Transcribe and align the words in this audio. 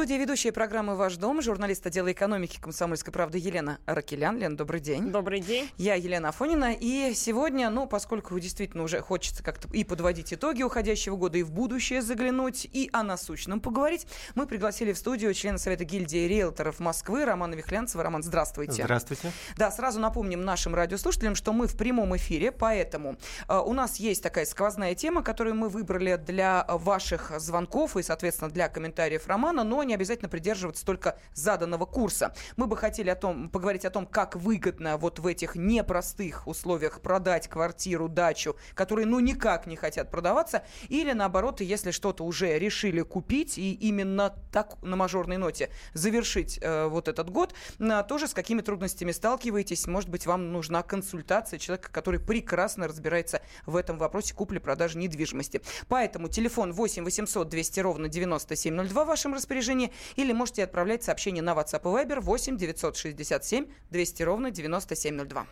Студия 0.00 0.16
ведущая 0.16 0.50
программы 0.50 0.96
«Ваш 0.96 1.16
дом», 1.16 1.42
журналист 1.42 1.86
отдела 1.86 2.10
экономики 2.10 2.58
«Комсомольской 2.58 3.12
правды» 3.12 3.36
Елена 3.36 3.80
Ракелян. 3.84 4.38
Лен, 4.38 4.56
добрый 4.56 4.80
день. 4.80 5.10
Добрый 5.10 5.40
день. 5.40 5.68
Я 5.76 5.94
Елена 5.94 6.30
Афонина. 6.30 6.72
И 6.72 7.12
сегодня, 7.14 7.68
ну, 7.68 7.86
поскольку 7.86 8.38
действительно 8.40 8.82
уже 8.82 9.02
хочется 9.02 9.42
как-то 9.42 9.68
и 9.74 9.84
подводить 9.84 10.32
итоги 10.32 10.62
уходящего 10.62 11.16
года, 11.16 11.36
и 11.36 11.42
в 11.42 11.50
будущее 11.50 12.00
заглянуть, 12.00 12.64
и 12.64 12.88
о 12.94 13.02
насущном 13.02 13.60
поговорить, 13.60 14.06
мы 14.34 14.46
пригласили 14.46 14.94
в 14.94 14.96
студию 14.96 15.34
члена 15.34 15.58
Совета 15.58 15.84
гильдии 15.84 16.26
риэлторов 16.26 16.80
Москвы 16.80 17.26
Романа 17.26 17.52
Вихлянцева. 17.52 18.02
Роман, 18.02 18.22
здравствуйте. 18.22 18.84
Здравствуйте. 18.84 19.30
Да, 19.58 19.70
сразу 19.70 20.00
напомним 20.00 20.46
нашим 20.46 20.74
радиослушателям, 20.74 21.34
что 21.34 21.52
мы 21.52 21.66
в 21.66 21.76
прямом 21.76 22.16
эфире, 22.16 22.52
поэтому 22.52 23.18
э, 23.48 23.58
у 23.58 23.74
нас 23.74 23.96
есть 23.96 24.22
такая 24.22 24.46
сквозная 24.46 24.94
тема, 24.94 25.22
которую 25.22 25.56
мы 25.56 25.68
выбрали 25.68 26.16
для 26.16 26.64
ваших 26.70 27.38
звонков 27.38 27.98
и, 27.98 28.02
соответственно, 28.02 28.50
для 28.50 28.70
комментариев 28.70 29.28
Романа, 29.28 29.62
но 29.62 29.89
не 29.90 29.94
обязательно 29.94 30.28
придерживаться 30.28 30.86
только 30.86 31.18
заданного 31.34 31.84
курса. 31.84 32.32
Мы 32.56 32.68
бы 32.68 32.76
хотели 32.76 33.10
о 33.10 33.16
том, 33.16 33.50
поговорить 33.50 33.84
о 33.84 33.90
том, 33.90 34.06
как 34.06 34.36
выгодно 34.36 34.96
вот 34.96 35.18
в 35.18 35.26
этих 35.26 35.56
непростых 35.56 36.46
условиях 36.46 37.00
продать 37.00 37.48
квартиру, 37.48 38.08
дачу, 38.08 38.56
которые 38.74 39.06
ну 39.06 39.18
никак 39.18 39.66
не 39.66 39.74
хотят 39.74 40.10
продаваться, 40.10 40.62
или 40.88 41.12
наоборот, 41.12 41.60
если 41.60 41.90
что-то 41.90 42.24
уже 42.24 42.56
решили 42.56 43.02
купить 43.02 43.58
и 43.58 43.74
именно 43.74 44.32
так 44.52 44.80
на 44.82 44.94
мажорной 44.94 45.38
ноте 45.38 45.70
завершить 45.92 46.60
э, 46.62 46.86
вот 46.86 47.08
этот 47.08 47.30
год, 47.30 47.52
э, 47.80 48.04
тоже 48.08 48.28
с 48.28 48.34
какими 48.34 48.60
трудностями 48.60 49.10
сталкиваетесь, 49.10 49.88
может 49.88 50.08
быть, 50.08 50.26
вам 50.26 50.52
нужна 50.52 50.84
консультация 50.84 51.58
человека, 51.58 51.90
который 51.90 52.20
прекрасно 52.20 52.86
разбирается 52.86 53.42
в 53.66 53.74
этом 53.74 53.98
вопросе 53.98 54.34
купли-продажи 54.34 54.98
недвижимости. 54.98 55.60
Поэтому 55.88 56.28
телефон 56.28 56.72
8 56.72 57.02
800 57.02 57.48
200 57.48 57.80
ровно 57.80 58.08
9702 58.08 59.04
в 59.04 59.06
вашем 59.06 59.34
распоряжении 59.34 59.79
распоряжении, 59.80 59.92
или 60.16 60.32
можете 60.32 60.64
отправлять 60.64 61.02
сообщение 61.02 61.42
на 61.42 61.52
WhatsApp 61.52 61.80
и 61.82 62.04
Viber 62.04 62.20
8 62.20 62.56
967 62.56 63.66
200 63.90 64.22
ровно 64.22 64.50
9702. 64.50 65.46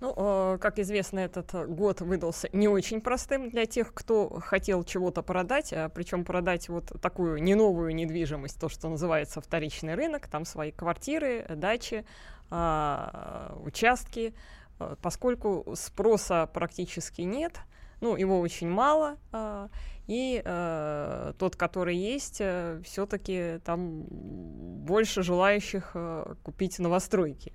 Ну, 0.00 0.14
э, 0.16 0.58
как 0.60 0.78
известно, 0.78 1.20
этот 1.20 1.68
год 1.68 2.00
выдался 2.00 2.48
не 2.52 2.68
очень 2.68 3.00
простым 3.00 3.50
для 3.50 3.66
тех, 3.66 3.92
кто 3.92 4.28
хотел 4.40 4.84
чего-то 4.84 5.22
продать, 5.22 5.72
а 5.72 5.88
причем 5.88 6.24
продать 6.24 6.68
вот 6.68 6.92
такую 7.00 7.42
не 7.42 7.54
новую 7.54 7.94
недвижимость, 7.94 8.58
то, 8.60 8.68
что 8.68 8.88
называется 8.88 9.40
вторичный 9.40 9.94
рынок, 9.94 10.28
там 10.28 10.44
свои 10.44 10.70
квартиры, 10.70 11.44
дачи, 11.48 12.04
а, 12.50 13.56
участки, 13.64 14.34
э, 14.78 14.96
поскольку 15.02 15.74
спроса 15.76 16.48
практически 16.52 17.22
нет, 17.22 17.58
ну, 18.02 18.16
его 18.16 18.40
очень 18.40 18.68
мало, 18.68 19.16
а, 19.30 19.68
и 20.08 20.42
э, 20.44 21.32
тот, 21.38 21.54
который 21.54 21.96
есть, 21.96 22.38
э, 22.40 22.82
все-таки 22.84 23.60
там 23.64 24.02
больше 24.08 25.22
желающих 25.22 25.92
э, 25.94 26.34
купить 26.42 26.80
новостройки. 26.80 27.52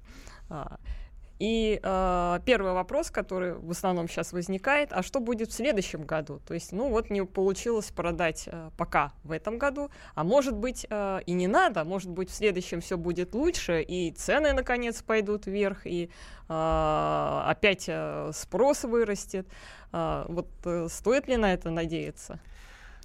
И 1.39 1.79
э, 1.81 2.39
первый 2.45 2.73
вопрос, 2.73 3.11
который 3.11 3.53
в 3.53 3.71
основном 3.71 4.07
сейчас 4.07 4.33
возникает, 4.33 4.91
а 4.91 5.03
что 5.03 5.19
будет 5.19 5.49
в 5.49 5.53
следующем 5.53 6.03
году? 6.03 6.41
То 6.47 6.53
есть, 6.53 6.71
ну 6.71 6.89
вот 6.89 7.09
не 7.09 7.23
получилось 7.25 7.91
продать 7.91 8.47
э, 8.47 8.71
пока 8.77 9.13
в 9.23 9.31
этом 9.31 9.59
году, 9.59 9.91
а 10.15 10.23
может 10.23 10.55
быть 10.55 10.87
э, 10.89 11.19
и 11.25 11.33
не 11.33 11.47
надо, 11.47 11.83
может 11.83 12.09
быть 12.09 12.31
в 12.31 12.33
следующем 12.33 12.81
все 12.81 12.97
будет 12.97 13.35
лучше, 13.35 13.81
и 13.81 14.11
цены 14.11 14.53
наконец 14.53 15.03
пойдут 15.03 15.45
вверх, 15.45 15.85
и 15.85 16.09
э, 16.49 17.41
опять 17.45 17.85
э, 17.87 18.31
спрос 18.33 18.83
вырастет. 18.83 19.47
Э, 19.93 20.25
вот 20.27 20.47
э, 20.65 20.87
стоит 20.89 21.27
ли 21.27 21.37
на 21.37 21.53
это 21.53 21.69
надеяться? 21.69 22.39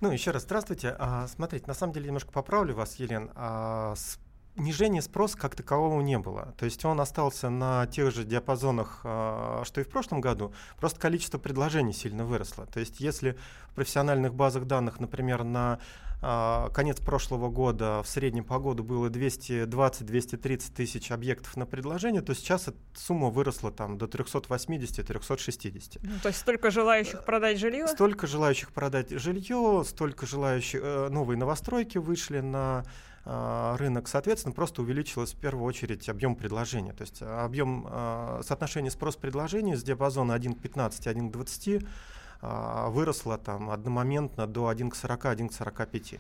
Ну, 0.03 0.11
еще 0.11 0.33
раз 0.33 0.43
здравствуйте. 0.43 0.97
А, 0.99 1.29
смотрите, 1.29 1.67
на 1.69 1.75
самом 1.75 1.93
деле 1.93 2.07
немножко 2.07 2.33
поправлю 2.33 2.75
вас, 2.75 2.97
Елен. 2.97 3.31
А, 3.37 3.95
с 3.95 4.19
снижения 4.57 5.03
спроса 5.03 5.39
как 5.39 5.55
такового 5.55 6.01
не 6.01 6.19
было. 6.19 6.55
То 6.59 6.65
есть 6.65 6.85
он 6.85 7.01
остался 7.01 7.51
на 7.51 7.87
тех 7.87 8.13
же 8.13 8.25
диапазонах, 8.25 9.01
а, 9.05 9.63
что 9.65 9.81
и 9.81 9.85
в 9.85 9.89
прошлом 9.89 10.21
году, 10.21 10.53
просто 10.79 11.01
количество 11.01 11.39
предложений 11.39 11.95
сильно 11.95 12.25
выросло. 12.25 12.67
То 12.67 12.81
есть 12.81 13.01
если 13.01 13.37
в 13.71 13.75
профессиональных 13.75 14.35
базах 14.35 14.65
данных, 14.65 15.01
например, 15.01 15.45
на 15.45 15.79
а, 16.25 16.71
конец 16.71 17.01
прошлого 17.01 17.51
года 17.51 18.01
в 18.05 18.09
среднем 18.09 18.45
по 18.45 18.61
году 18.61 18.85
было 18.85 19.09
220-230 19.09 20.73
тысяч 20.73 21.11
объектов 21.11 21.57
на 21.57 21.67
предложение, 21.67 22.23
то 22.23 22.33
сейчас 22.33 22.69
эта 22.69 22.79
сумма 22.95 23.31
выросла 23.31 23.73
там, 23.73 23.99
до 23.99 24.07
380-360. 24.07 25.99
Ну, 26.03 26.13
то 26.23 26.29
есть 26.29 26.39
столько 26.39 26.71
желающих 26.71 27.25
продать 27.25 27.59
жилье? 27.59 27.89
Столько 27.89 28.29
желающих 28.29 28.71
продать 28.73 29.11
жилье, 29.11 29.83
столько 29.85 30.27
желающих... 30.27 30.81
Э, 30.81 31.09
новые 31.09 31.37
новостройки 31.37 31.99
вышли 31.99 32.39
на 32.39 32.85
рынок, 33.25 34.09
соответственно, 34.09 34.53
просто 34.53 34.83
увеличилось 34.83 35.33
в 35.33 35.37
первую 35.37 35.65
очередь 35.65 36.09
объем 36.09 36.35
предложения. 36.35 36.93
То 36.93 37.03
есть 37.03 37.19
а, 37.23 37.45
объем 37.45 37.87
э, 37.89 38.41
соотношения 38.45 38.91
спрос-предложения 38.91 39.77
с 39.77 39.85
диапазона 39.85 40.35
1 40.35 40.55
к 40.55 40.61
15, 40.61 41.07
1 41.07 41.29
к 41.29 41.33
20 41.33 41.69
э, 41.69 42.87
выросло 42.89 43.39
там 43.39 43.71
одномоментно 43.71 44.49
до 44.49 44.67
1 44.67 44.91
к 44.91 44.97
40, 44.97 45.27
1 45.27 45.49
к 45.51 45.53
45. 45.53 46.15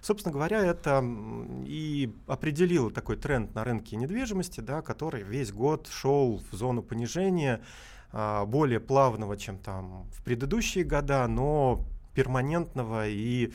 Собственно 0.00 0.32
говоря, 0.32 0.64
это 0.64 1.04
и 1.66 2.14
определило 2.26 2.90
такой 2.90 3.16
тренд 3.16 3.54
на 3.54 3.62
рынке 3.62 3.96
недвижимости, 3.96 4.60
да, 4.60 4.80
который 4.80 5.22
весь 5.22 5.52
год 5.52 5.88
шел 5.88 6.40
в 6.50 6.54
зону 6.54 6.82
понижения, 6.82 7.60
более 8.12 8.80
плавного, 8.80 9.36
чем 9.36 9.58
там 9.58 10.06
в 10.10 10.22
предыдущие 10.22 10.84
года, 10.84 11.26
но 11.26 11.84
перманентного 12.14 13.06
и 13.08 13.52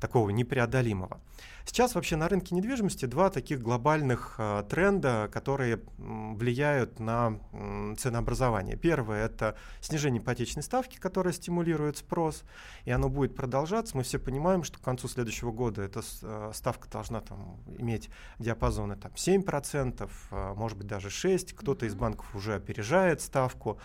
такого 0.00 0.30
непреодолимого. 0.30 1.20
Сейчас 1.64 1.94
вообще 1.94 2.16
на 2.16 2.28
рынке 2.28 2.54
недвижимости 2.54 3.06
два 3.06 3.30
таких 3.30 3.60
глобальных 3.60 4.34
э, 4.38 4.64
тренда, 4.68 5.30
которые 5.32 5.80
м, 5.98 6.36
влияют 6.36 6.98
на 6.98 7.38
м, 7.52 7.96
ценообразование. 7.96 8.76
Первое– 8.76 9.24
это 9.26 9.56
снижение 9.80 10.20
ипотечной 10.20 10.62
ставки, 10.62 10.96
которая 10.98 11.32
стимулирует 11.32 11.96
спрос, 11.96 12.44
и 12.84 12.90
оно 12.90 13.08
будет 13.08 13.36
продолжаться. 13.36 13.96
Мы 13.96 14.02
все 14.02 14.18
понимаем, 14.18 14.64
что 14.64 14.78
к 14.78 14.82
концу 14.82 15.08
следующего 15.08 15.52
года 15.52 15.82
эта 15.82 16.02
э, 16.22 16.50
ставка 16.54 16.88
должна 16.90 17.20
там, 17.20 17.60
иметь 17.78 18.10
диапазоны 18.38 18.96
там, 18.96 19.12
7%, 19.12 20.10
э, 20.30 20.54
может 20.54 20.78
быть 20.78 20.86
даже 20.86 21.08
6%. 21.08 21.54
Кто-то 21.54 21.86
из 21.86 21.94
банков 21.94 22.34
уже 22.34 22.54
опережает 22.54 23.20
ставку 23.20 23.78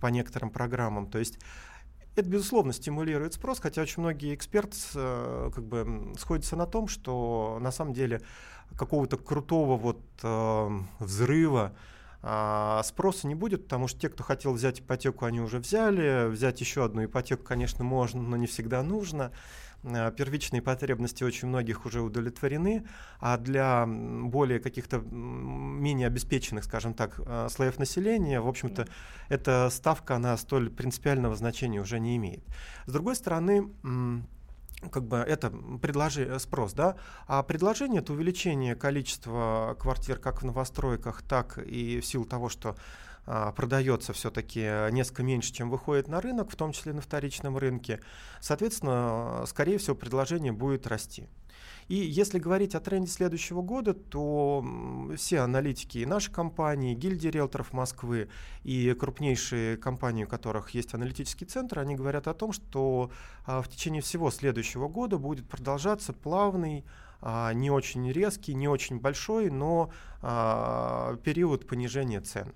по 0.00 0.08
некоторым 0.08 0.50
программам. 0.50 1.06
То 1.06 1.18
есть 1.18 1.38
это, 2.14 2.28
безусловно, 2.28 2.72
стимулирует 2.72 3.34
спрос, 3.34 3.60
хотя 3.60 3.82
очень 3.82 4.02
многие 4.02 4.34
эксперты 4.34 4.76
э, 4.94 5.50
как 5.54 5.64
бы 5.64 6.12
сходятся 6.18 6.56
на 6.56 6.66
том, 6.66 6.88
что 6.88 7.58
на 7.60 7.72
самом 7.72 7.94
деле 7.94 8.20
какого-то 8.76 9.16
крутого 9.16 9.76
вот 9.76 10.00
э, 10.22 10.68
взрыва 10.98 11.74
э, 12.22 12.80
спроса 12.84 13.26
не 13.26 13.34
будет, 13.34 13.64
потому 13.64 13.88
что 13.88 13.98
те, 14.00 14.08
кто 14.10 14.24
хотел 14.24 14.52
взять 14.52 14.80
ипотеку, 14.80 15.24
они 15.24 15.40
уже 15.40 15.58
взяли. 15.58 16.28
Взять 16.28 16.60
еще 16.60 16.84
одну 16.84 17.04
ипотеку, 17.04 17.44
конечно, 17.44 17.82
можно, 17.82 18.20
но 18.20 18.36
не 18.36 18.46
всегда 18.46 18.82
нужно. 18.82 19.32
Э, 19.84 20.12
первичные 20.16 20.62
потребности 20.62 21.24
очень 21.24 21.48
многих 21.48 21.86
уже 21.86 22.00
удовлетворены, 22.00 22.86
а 23.20 23.36
для 23.36 23.86
более 23.86 24.60
каких-то 24.60 24.98
менее 24.98 26.06
обеспеченных, 26.06 26.64
скажем 26.64 26.94
так, 26.94 27.18
э, 27.18 27.48
слоев 27.50 27.78
населения, 27.78 28.40
в 28.40 28.48
общем-то, 28.48 28.86
эта 29.28 29.68
ставка, 29.70 30.16
она 30.16 30.36
столь 30.36 30.70
принципиального 30.70 31.34
значения 31.34 31.80
уже 31.80 31.98
не 31.98 32.16
имеет. 32.16 32.44
С 32.86 32.92
другой 32.92 33.16
стороны, 33.16 33.72
как 34.90 35.04
бы 35.04 35.18
это 35.18 35.50
предложение, 35.50 36.38
спрос, 36.38 36.72
да, 36.72 36.96
а 37.26 37.42
предложение 37.42 38.02
это 38.02 38.12
увеличение 38.12 38.74
количества 38.74 39.76
квартир 39.78 40.18
как 40.18 40.42
в 40.42 40.44
новостройках, 40.44 41.22
так 41.22 41.58
и 41.58 42.00
в 42.00 42.06
силу 42.06 42.24
того, 42.24 42.48
что 42.48 42.76
продается 43.24 44.12
все-таки 44.12 44.90
несколько 44.90 45.22
меньше, 45.22 45.52
чем 45.52 45.70
выходит 45.70 46.08
на 46.08 46.20
рынок, 46.20 46.50
в 46.50 46.56
том 46.56 46.72
числе 46.72 46.92
на 46.92 47.00
вторичном 47.00 47.56
рынке. 47.56 48.00
Соответственно, 48.40 49.44
скорее 49.46 49.78
всего, 49.78 49.94
предложение 49.94 50.52
будет 50.52 50.86
расти. 50.86 51.28
И 51.88 51.96
если 51.96 52.38
говорить 52.38 52.74
о 52.74 52.80
тренде 52.80 53.10
следующего 53.10 53.60
года, 53.60 53.92
то 53.94 54.64
все 55.16 55.40
аналитики 55.40 55.98
и 55.98 56.06
наши 56.06 56.30
компании, 56.30 56.94
гильдии 56.94 57.28
риэлторов 57.28 57.72
Москвы 57.72 58.28
и 58.62 58.94
крупнейшие 58.98 59.76
компании, 59.76 60.24
у 60.24 60.28
которых 60.28 60.70
есть 60.70 60.94
аналитический 60.94 61.46
центр, 61.46 61.80
они 61.80 61.94
говорят 61.94 62.28
о 62.28 62.34
том, 62.34 62.52
что 62.52 63.10
а, 63.44 63.62
в 63.62 63.68
течение 63.68 64.02
всего 64.02 64.30
следующего 64.30 64.88
года 64.88 65.18
будет 65.18 65.48
продолжаться 65.48 66.12
плавный 66.12 66.84
а, 67.20 67.52
не 67.52 67.70
очень 67.70 68.10
резкий, 68.10 68.54
не 68.54 68.68
очень 68.68 69.00
большой, 69.00 69.50
но 69.50 69.90
а, 70.22 71.16
период 71.24 71.66
понижения 71.66 72.20
цен. 72.20 72.54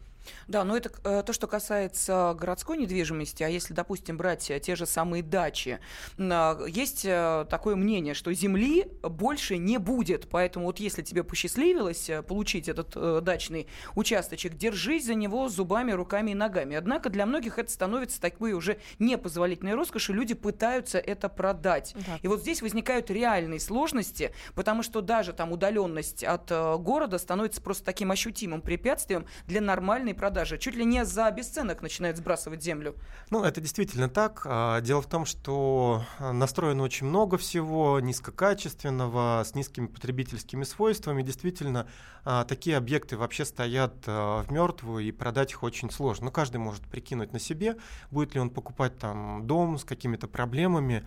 Да, 0.48 0.64
но 0.64 0.76
это 0.76 0.90
э, 1.04 1.22
то, 1.24 1.32
что 1.32 1.46
касается 1.46 2.34
городской 2.38 2.76
недвижимости, 2.76 3.42
а 3.42 3.48
если, 3.48 3.74
допустим, 3.74 4.16
брать 4.16 4.50
э, 4.50 4.60
те 4.60 4.76
же 4.76 4.86
самые 4.86 5.22
дачи, 5.22 5.78
есть 6.18 7.04
э, 7.04 7.46
такое 7.48 7.76
мнение, 7.76 8.14
что 8.14 8.32
земли 8.32 8.86
больше 9.02 9.58
не 9.58 9.78
будет, 9.78 10.28
поэтому 10.28 10.66
вот 10.66 10.78
если 10.78 11.02
тебе 11.02 11.24
посчастливилось 11.24 12.10
получить 12.26 12.68
этот 12.68 13.24
дачный 13.24 13.66
участочек, 13.94 14.54
держись 14.54 15.06
за 15.06 15.14
него 15.14 15.48
зубами, 15.48 15.92
руками 15.92 16.32
и 16.32 16.34
ногами. 16.34 16.76
Однако 16.76 17.10
для 17.10 17.26
многих 17.26 17.58
это 17.58 17.70
становится 17.70 18.20
такой 18.20 18.52
уже 18.52 18.78
непозволительной 18.98 19.74
роскошью, 19.74 20.14
люди 20.14 20.34
пытаются 20.34 20.98
это 20.98 21.28
продать. 21.28 21.94
Да. 22.06 22.18
И 22.22 22.28
вот 22.28 22.40
здесь 22.40 22.62
возникают 22.62 23.10
реальные 23.10 23.60
сложности, 23.60 24.32
потому 24.54 24.82
что 24.82 25.00
даже 25.00 25.32
там 25.32 25.52
удаленность 25.52 26.24
от 26.24 26.50
города 26.50 27.18
становится 27.18 27.60
просто 27.60 27.84
таким 27.84 28.10
ощутимым 28.10 28.60
препятствием 28.60 29.26
для 29.46 29.60
нормальной 29.60 30.14
продажи. 30.16 30.58
Чуть 30.58 30.74
ли 30.74 30.84
не 30.84 31.04
за 31.04 31.30
бесценок 31.30 31.82
начинают 31.82 32.16
сбрасывать 32.16 32.62
землю. 32.62 32.94
Ну, 33.30 33.44
это 33.44 33.60
действительно 33.60 34.08
так. 34.08 34.42
А, 34.44 34.80
дело 34.80 35.02
в 35.02 35.06
том, 35.06 35.24
что 35.24 36.04
а, 36.18 36.32
настроено 36.32 36.82
очень 36.82 37.06
много 37.06 37.38
всего 37.38 38.00
низкокачественного, 38.00 39.44
с 39.44 39.54
низкими 39.54 39.86
потребительскими 39.86 40.64
свойствами. 40.64 41.22
Действительно, 41.22 41.86
а, 42.28 42.44
такие 42.44 42.76
объекты 42.76 43.16
вообще 43.16 43.44
стоят 43.44 43.94
в 44.06 44.46
мертвую, 44.50 45.04
и 45.04 45.12
продать 45.12 45.52
их 45.52 45.62
очень 45.62 45.90
сложно. 45.90 46.26
Но 46.26 46.30
каждый 46.30 46.58
может 46.58 46.82
прикинуть 46.82 47.32
на 47.32 47.38
себе, 47.38 47.76
будет 48.10 48.34
ли 48.34 48.40
он 48.40 48.50
покупать 48.50 48.98
там 48.98 49.46
дом 49.46 49.78
с 49.78 49.84
какими-то 49.84 50.26
проблемами, 50.26 51.06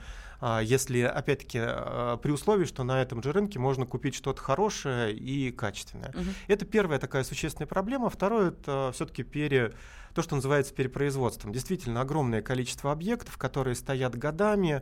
если, 0.62 1.02
опять-таки, 1.02 1.60
при 2.22 2.32
условии, 2.32 2.64
что 2.64 2.84
на 2.84 3.02
этом 3.02 3.22
же 3.22 3.34
рынке 3.34 3.60
можно 3.60 3.86
купить 3.86 4.16
что-то 4.16 4.42
хорошее 4.42 5.14
и 5.14 5.52
качественное. 5.52 6.12
Угу. 6.12 6.30
Это 6.48 6.66
первая 6.66 6.98
такая 6.98 7.26
существенная 7.26 7.68
проблема. 7.68 8.10
Второе, 8.10 8.52
это 8.52 8.92
все-таки 8.94 9.24
пере, 9.24 9.74
то, 10.14 10.22
что 10.22 10.36
называется 10.36 10.74
перепроизводством. 10.74 11.52
Действительно, 11.52 12.00
огромное 12.00 12.42
количество 12.42 12.94
объектов, 12.94 13.38
которые 13.38 13.76
стоят 13.76 14.16
годами, 14.18 14.82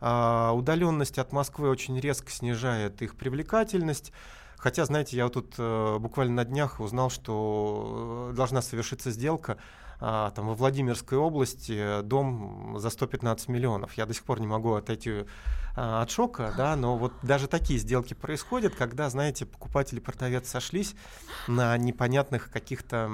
а, 0.00 0.52
удаленность 0.52 1.18
от 1.18 1.32
Москвы 1.32 1.70
очень 1.70 1.98
резко 1.98 2.30
снижает 2.30 3.00
их 3.00 3.16
привлекательность. 3.16 4.12
Хотя, 4.58 4.84
знаете, 4.84 5.16
я 5.16 5.24
вот 5.24 5.34
тут 5.34 5.54
э, 5.56 5.98
буквально 6.00 6.34
на 6.34 6.44
днях 6.44 6.80
узнал, 6.80 7.10
что 7.10 8.30
э, 8.32 8.36
должна 8.36 8.60
совершиться 8.60 9.12
сделка 9.12 9.56
а, 10.00 10.30
там, 10.30 10.46
во 10.46 10.54
Владимирской 10.54 11.18
области 11.18 12.02
дом 12.02 12.76
за 12.78 12.90
115 12.90 13.48
миллионов. 13.48 13.94
Я 13.94 14.06
до 14.06 14.14
сих 14.14 14.24
пор 14.24 14.40
не 14.40 14.46
могу 14.46 14.74
отойти 14.74 15.24
а, 15.80 16.02
от 16.02 16.10
шока, 16.10 16.52
да, 16.56 16.74
но 16.74 16.96
вот 16.96 17.12
даже 17.22 17.46
такие 17.46 17.78
сделки 17.78 18.12
происходят, 18.12 18.74
когда, 18.74 19.08
знаете, 19.10 19.46
покупатель 19.46 19.98
и 19.98 20.00
продавец 20.00 20.48
сошлись 20.48 20.96
на 21.46 21.76
непонятных 21.78 22.50
каких-то... 22.50 23.08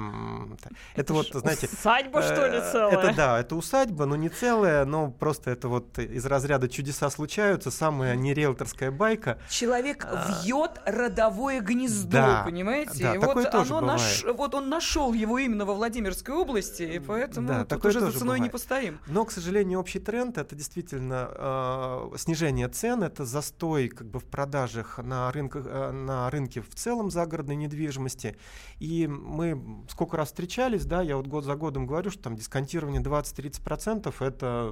Это, 0.57 0.75
это 0.95 1.13
вот, 1.13 1.27
знаете... 1.27 1.69
Усадьба, 1.71 2.23
что 2.23 2.47
ли, 2.47 2.57
э, 2.57 2.71
целая? 2.71 2.97
Это, 2.97 3.15
да, 3.15 3.39
это 3.39 3.55
усадьба, 3.55 4.05
но 4.05 4.15
не 4.15 4.29
целая, 4.29 4.83
но 4.85 5.11
просто 5.11 5.51
это 5.51 5.67
вот 5.67 5.99
из 5.99 6.25
разряда 6.25 6.67
чудеса 6.67 7.11
случаются, 7.11 7.69
самая 7.69 8.15
не 8.15 8.33
риэлторская 8.33 8.89
байка. 8.89 9.37
Человек 9.47 10.07
а, 10.09 10.41
вьет 10.41 10.81
родовое 10.87 11.61
гнездо, 11.61 12.17
да, 12.17 12.41
понимаете? 12.45 13.03
Да, 13.03 13.13
и 13.13 13.17
вот, 13.19 13.45
оно 13.53 13.81
наш, 13.81 14.23
вот 14.23 14.55
он 14.55 14.69
нашел 14.69 15.13
его 15.13 15.37
именно 15.37 15.65
во 15.65 15.75
Владимирской 15.75 16.33
области, 16.33 16.74
области, 16.75 16.95
и 16.95 16.99
поэтому 16.99 17.47
да, 17.47 17.65
тут 17.65 17.85
уже 17.85 17.99
за 17.99 18.11
ценой 18.11 18.25
бывает. 18.25 18.43
не 18.43 18.49
постоим. 18.49 18.99
Но, 19.07 19.25
к 19.25 19.31
сожалению, 19.31 19.79
общий 19.79 19.99
тренд 19.99 20.37
это 20.37 20.55
действительно 20.55 21.29
э, 21.31 22.17
снижение 22.17 22.67
цен, 22.67 23.03
это 23.03 23.25
застой 23.25 23.89
как 23.89 24.07
бы 24.07 24.19
в 24.19 24.25
продажах 24.25 24.99
на, 24.99 25.31
рынках, 25.31 25.65
э, 25.67 25.91
на 25.91 26.29
рынке 26.29 26.61
в 26.61 26.73
целом 26.75 27.09
загородной 27.09 27.55
недвижимости. 27.55 28.37
И 28.79 29.07
мы 29.07 29.85
сколько 29.89 30.17
раз 30.17 30.29
встречались, 30.29 30.85
да, 30.85 31.01
я 31.01 31.17
вот 31.17 31.27
год 31.27 31.45
за 31.45 31.55
годом 31.55 31.87
говорю, 31.87 32.11
что 32.11 32.23
там 32.23 32.35
дисконтирование 32.35 33.01
20-30% 33.01 34.13
это 34.19 34.71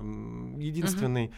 единственный 0.58 1.32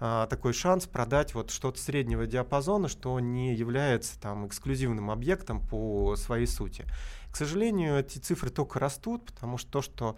uh 0.00 0.26
такой 0.28 0.52
шанс 0.52 0.86
продать 0.86 1.34
вот 1.34 1.50
что-то 1.50 1.78
среднего 1.78 2.26
диапазона, 2.26 2.88
что 2.88 3.18
не 3.20 3.54
является 3.54 4.20
там 4.20 4.46
эксклюзивным 4.46 5.10
объектом 5.10 5.60
по 5.60 6.16
своей 6.16 6.46
сути. 6.46 6.84
К 7.32 7.36
сожалению, 7.36 7.98
эти 7.98 8.18
цифры 8.18 8.50
только 8.50 8.78
растут, 8.78 9.24
потому 9.26 9.58
что 9.58 9.70
то, 9.70 9.82
что 9.82 10.16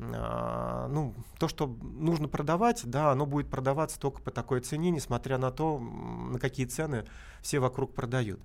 а, 0.00 0.88
ну, 0.88 1.14
то, 1.38 1.48
что 1.48 1.66
нужно 1.66 2.28
продавать, 2.28 2.82
да, 2.84 3.10
оно 3.12 3.26
будет 3.26 3.50
продаваться 3.50 4.00
только 4.00 4.22
по 4.22 4.30
такой 4.30 4.60
цене, 4.60 4.90
несмотря 4.90 5.38
на 5.38 5.50
то, 5.50 5.78
на 5.78 6.38
какие 6.38 6.66
цены 6.66 7.04
все 7.42 7.58
вокруг 7.58 7.94
продают. 7.94 8.40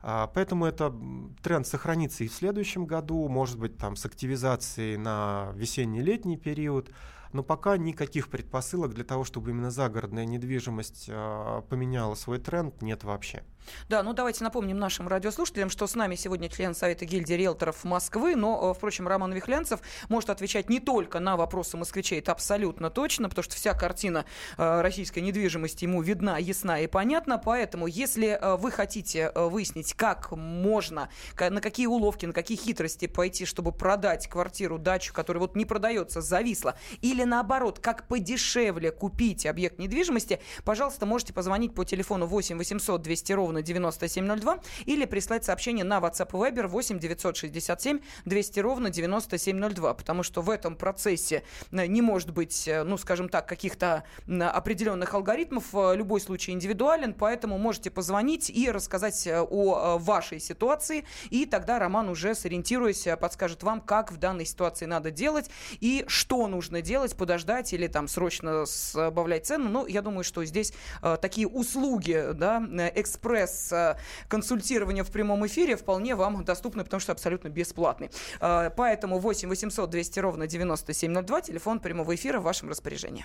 А, 0.00 0.28
поэтому 0.28 0.64
это 0.64 0.94
тренд 1.42 1.66
сохранится 1.66 2.24
и 2.24 2.28
в 2.28 2.32
следующем 2.32 2.86
году, 2.86 3.28
может 3.28 3.58
быть, 3.58 3.76
там 3.78 3.96
с 3.96 4.04
активизацией 4.04 4.96
на 4.96 5.52
весенний-летний 5.54 6.36
период 6.36 6.90
но 7.32 7.42
пока 7.42 7.76
никаких 7.76 8.28
предпосылок 8.28 8.94
для 8.94 9.04
того, 9.04 9.24
чтобы 9.24 9.50
именно 9.50 9.70
загородная 9.70 10.24
недвижимость 10.26 11.06
э, 11.08 11.62
поменяла 11.68 12.14
свой 12.14 12.38
тренд, 12.38 12.82
нет 12.82 13.04
вообще. 13.04 13.42
Да, 13.88 14.02
ну 14.02 14.12
давайте 14.12 14.44
напомним 14.44 14.78
нашим 14.78 15.08
радиослушателям, 15.08 15.70
что 15.70 15.86
с 15.86 15.94
нами 15.94 16.14
сегодня 16.14 16.48
член 16.48 16.74
Совета 16.74 17.04
гильдии 17.04 17.34
риэлторов 17.34 17.84
Москвы, 17.84 18.36
но, 18.36 18.70
э, 18.70 18.74
впрочем, 18.76 19.08
Роман 19.08 19.32
Вихлянцев 19.32 19.80
может 20.08 20.30
отвечать 20.30 20.68
не 20.68 20.80
только 20.80 21.20
на 21.20 21.36
вопросы 21.36 21.76
москвичей, 21.76 22.18
это 22.18 22.32
абсолютно 22.32 22.90
точно, 22.90 23.28
потому 23.28 23.44
что 23.44 23.54
вся 23.54 23.74
картина 23.74 24.24
э, 24.56 24.80
российской 24.80 25.20
недвижимости 25.20 25.84
ему 25.84 26.02
видна, 26.02 26.38
ясна 26.38 26.80
и 26.80 26.86
понятна, 26.86 27.38
поэтому 27.38 27.86
если 27.86 28.38
э, 28.40 28.56
вы 28.56 28.70
хотите 28.70 29.32
выяснить, 29.34 29.94
как 29.94 30.32
можно, 30.32 31.08
на 31.38 31.60
какие 31.60 31.86
уловки, 31.86 32.26
на 32.26 32.32
какие 32.32 32.56
хитрости 32.56 33.06
пойти, 33.06 33.44
чтобы 33.44 33.72
продать 33.72 34.28
квартиру, 34.28 34.78
дачу, 34.78 35.12
которая 35.12 35.40
вот 35.40 35.56
не 35.56 35.64
продается, 35.64 36.20
зависла, 36.20 36.76
или 37.00 37.24
наоборот, 37.24 37.78
как 37.78 38.06
подешевле 38.08 38.90
купить 38.90 39.46
объект 39.46 39.78
недвижимости, 39.78 40.40
пожалуйста, 40.64 41.06
можете 41.06 41.32
позвонить 41.32 41.74
по 41.74 41.84
телефону 41.84 42.26
8 42.26 42.58
800 42.58 43.02
200 43.02 43.32
ровно 43.32 43.51
9702 43.60 44.60
или 44.86 45.04
прислать 45.04 45.44
сообщение 45.44 45.84
на 45.84 45.98
WhatsApp 45.98 46.30
и 46.30 46.52
Viber 46.52 46.66
8 46.68 46.98
967 46.98 48.00
200 48.24 48.60
ровно 48.60 48.90
9702, 48.90 49.94
потому 49.94 50.22
что 50.22 50.40
в 50.42 50.50
этом 50.50 50.76
процессе 50.76 51.42
э, 51.70 51.86
не 51.86 52.02
может 52.02 52.30
быть, 52.30 52.66
э, 52.68 52.82
ну, 52.84 52.96
скажем 52.96 53.28
так, 53.28 53.48
каких-то 53.48 54.04
определенных 54.26 55.14
алгоритмов, 55.14 55.64
э, 55.74 55.96
любой 55.96 56.20
случай 56.20 56.52
индивидуален, 56.52 57.14
поэтому 57.14 57.58
можете 57.58 57.90
позвонить 57.90 58.50
и 58.50 58.70
рассказать 58.70 59.28
о 59.28 59.98
вашей 59.98 60.40
ситуации, 60.40 61.04
и 61.30 61.46
тогда 61.46 61.78
Роман 61.78 62.08
уже 62.08 62.34
сориентируясь 62.34 63.06
подскажет 63.20 63.62
вам, 63.62 63.80
как 63.80 64.12
в 64.12 64.16
данной 64.16 64.44
ситуации 64.44 64.86
надо 64.86 65.10
делать 65.10 65.50
и 65.80 66.04
что 66.06 66.46
нужно 66.46 66.82
делать, 66.82 67.16
подождать 67.16 67.72
или 67.72 67.86
там 67.86 68.08
срочно 68.08 68.64
сбавлять 68.66 69.46
цену. 69.46 69.68
Но 69.68 69.86
я 69.86 70.02
думаю, 70.02 70.24
что 70.24 70.44
здесь 70.44 70.72
такие 71.20 71.48
услуги, 71.48 72.30
да, 72.34 72.62
экспресс 72.94 73.41
э, 73.72 73.96
консультирования 74.28 75.04
в 75.04 75.10
прямом 75.10 75.46
эфире 75.46 75.76
вполне 75.76 76.14
вам 76.14 76.44
доступны, 76.44 76.84
потому 76.84 77.00
что 77.00 77.12
абсолютно 77.12 77.48
бесплатный. 77.48 78.10
Э, 78.40 78.70
поэтому 78.76 79.18
8 79.18 79.48
800 79.48 79.90
200 79.90 80.20
ровно 80.20 80.46
9702, 80.46 81.40
телефон 81.42 81.80
прямого 81.80 82.14
эфира 82.14 82.40
в 82.40 82.44
вашем 82.44 82.68
распоряжении. 82.68 83.24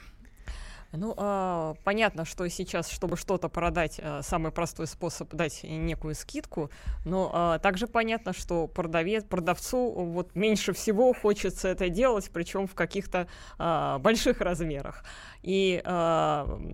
Ну, 0.93 1.13
э, 1.17 1.73
понятно, 1.83 2.23
что 2.25 2.47
сейчас, 2.47 2.89
чтобы 2.89 3.17
что-то 3.17 3.49
продать, 3.49 3.99
э, 4.01 4.21
самый 4.23 4.51
простой 4.51 4.87
способ 4.87 5.33
дать 5.33 5.63
некую 5.63 6.15
скидку, 6.15 6.69
но 7.05 7.55
э, 7.55 7.59
также 7.59 7.87
понятно, 7.87 8.33
что 8.33 8.67
продавец, 8.67 9.25
продавцу 9.25 9.91
вот 9.91 10.33
меньше 10.35 10.71
всего 10.71 11.13
хочется 11.13 11.67
это 11.67 11.89
делать, 11.89 12.29
причем 12.31 12.67
в 12.67 12.73
каких-то 12.73 13.27
э, 13.59 13.97
больших 13.99 14.39
размерах. 14.39 15.03
И 15.41 15.81
э, 15.83 15.89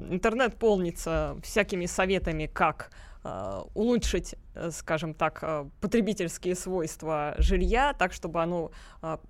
интернет 0.10 0.58
полнится 0.58 1.36
всякими 1.44 1.88
советами, 1.88 2.46
как 2.46 2.92
улучшить, 3.74 4.36
скажем 4.72 5.14
так, 5.14 5.44
потребительские 5.80 6.56
свойства 6.56 7.36
жилья, 7.38 7.94
так, 7.94 8.14
чтобы 8.14 8.42
оно 8.42 8.72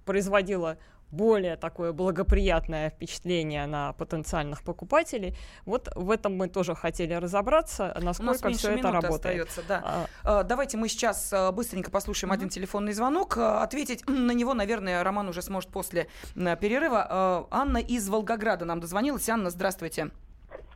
производило 0.05 0.77
более 1.13 1.55
такое 1.57 1.93
благоприятное 1.93 2.89
впечатление 2.89 3.67
на 3.67 3.93
потенциальных 3.93 4.63
покупателей. 4.63 5.37
Вот 5.65 5.89
в 5.95 6.09
этом 6.09 6.35
мы 6.35 6.49
тоже 6.49 6.73
хотели 6.73 7.13
разобраться, 7.13 7.95
насколько 8.01 8.49
все 8.49 8.71
это 8.71 8.91
работает. 8.91 9.47
Остается, 9.47 9.61
да. 9.67 10.07
а, 10.23 10.43
Давайте 10.43 10.77
мы 10.77 10.89
сейчас 10.89 11.33
быстренько 11.53 11.91
послушаем 11.91 12.31
угу. 12.31 12.37
один 12.37 12.49
телефонный 12.49 12.93
звонок. 12.93 13.37
Ответить 13.37 14.03
на 14.07 14.31
него, 14.31 14.53
наверное, 14.53 15.03
Роман 15.03 15.29
уже 15.29 15.41
сможет 15.43 15.69
после 15.69 16.07
перерыва. 16.33 17.47
Анна 17.51 17.77
из 17.77 18.09
Волгограда 18.09 18.65
нам 18.65 18.79
дозвонилась. 18.79 19.29
Анна, 19.29 19.51
здравствуйте. 19.51 20.09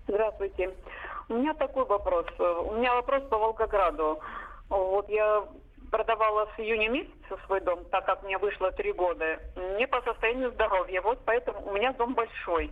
Здравствуйте. 0.08 0.72
У 1.30 1.34
меня 1.34 1.54
такой 1.54 1.86
вопрос. 1.86 2.26
У 2.40 2.76
меня 2.76 2.94
вопрос 2.96 3.24
по 3.30 3.38
Волгограду. 3.38 4.20
Вот 4.70 5.10
я 5.10 5.44
продавала 5.92 6.48
с 6.56 6.60
июня 6.60 6.90
месяца 6.90 7.38
свой 7.46 7.62
дом, 7.62 7.84
так 7.86 8.06
как 8.06 8.24
мне 8.24 8.38
вышло 8.38 8.72
три 8.72 8.92
года, 8.92 9.40
не 9.78 9.88
по 9.88 10.02
состоянию 10.02 10.52
здоровья. 10.52 11.02
Вот 11.02 11.20
поэтому 11.26 11.66
у 11.66 11.74
меня 11.74 11.94
дом 11.94 12.14
большой. 12.14 12.72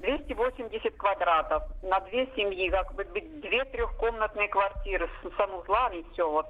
280 0.00 0.96
квадратов 0.96 1.62
на 1.82 2.00
две 2.00 2.26
семьи, 2.36 2.68
как 2.68 2.94
бы 2.94 3.04
две 3.04 3.64
трехкомнатные 3.64 4.48
квартиры 4.48 5.08
с 5.22 5.36
санузлами, 5.36 6.04
все 6.12 6.28
вот. 6.28 6.46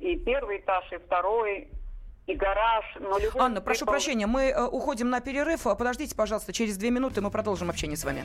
И 0.00 0.16
первый 0.16 0.58
этаж, 0.58 0.84
и 0.92 0.98
второй. 0.98 1.68
и 2.26 2.34
гараж. 2.34 2.84
Но 3.00 3.18
любой 3.18 3.40
Анна, 3.40 3.60
прошу 3.60 3.86
прощения, 3.86 4.26
мы 4.26 4.50
э, 4.50 4.66
уходим 4.66 5.10
на 5.10 5.20
перерыв. 5.20 5.62
Подождите, 5.62 6.14
пожалуйста, 6.16 6.52
через 6.52 6.76
две 6.76 6.90
минуты 6.90 7.20
мы 7.20 7.30
продолжим 7.30 7.70
общение 7.70 7.96
с 7.96 8.04
вами. 8.04 8.24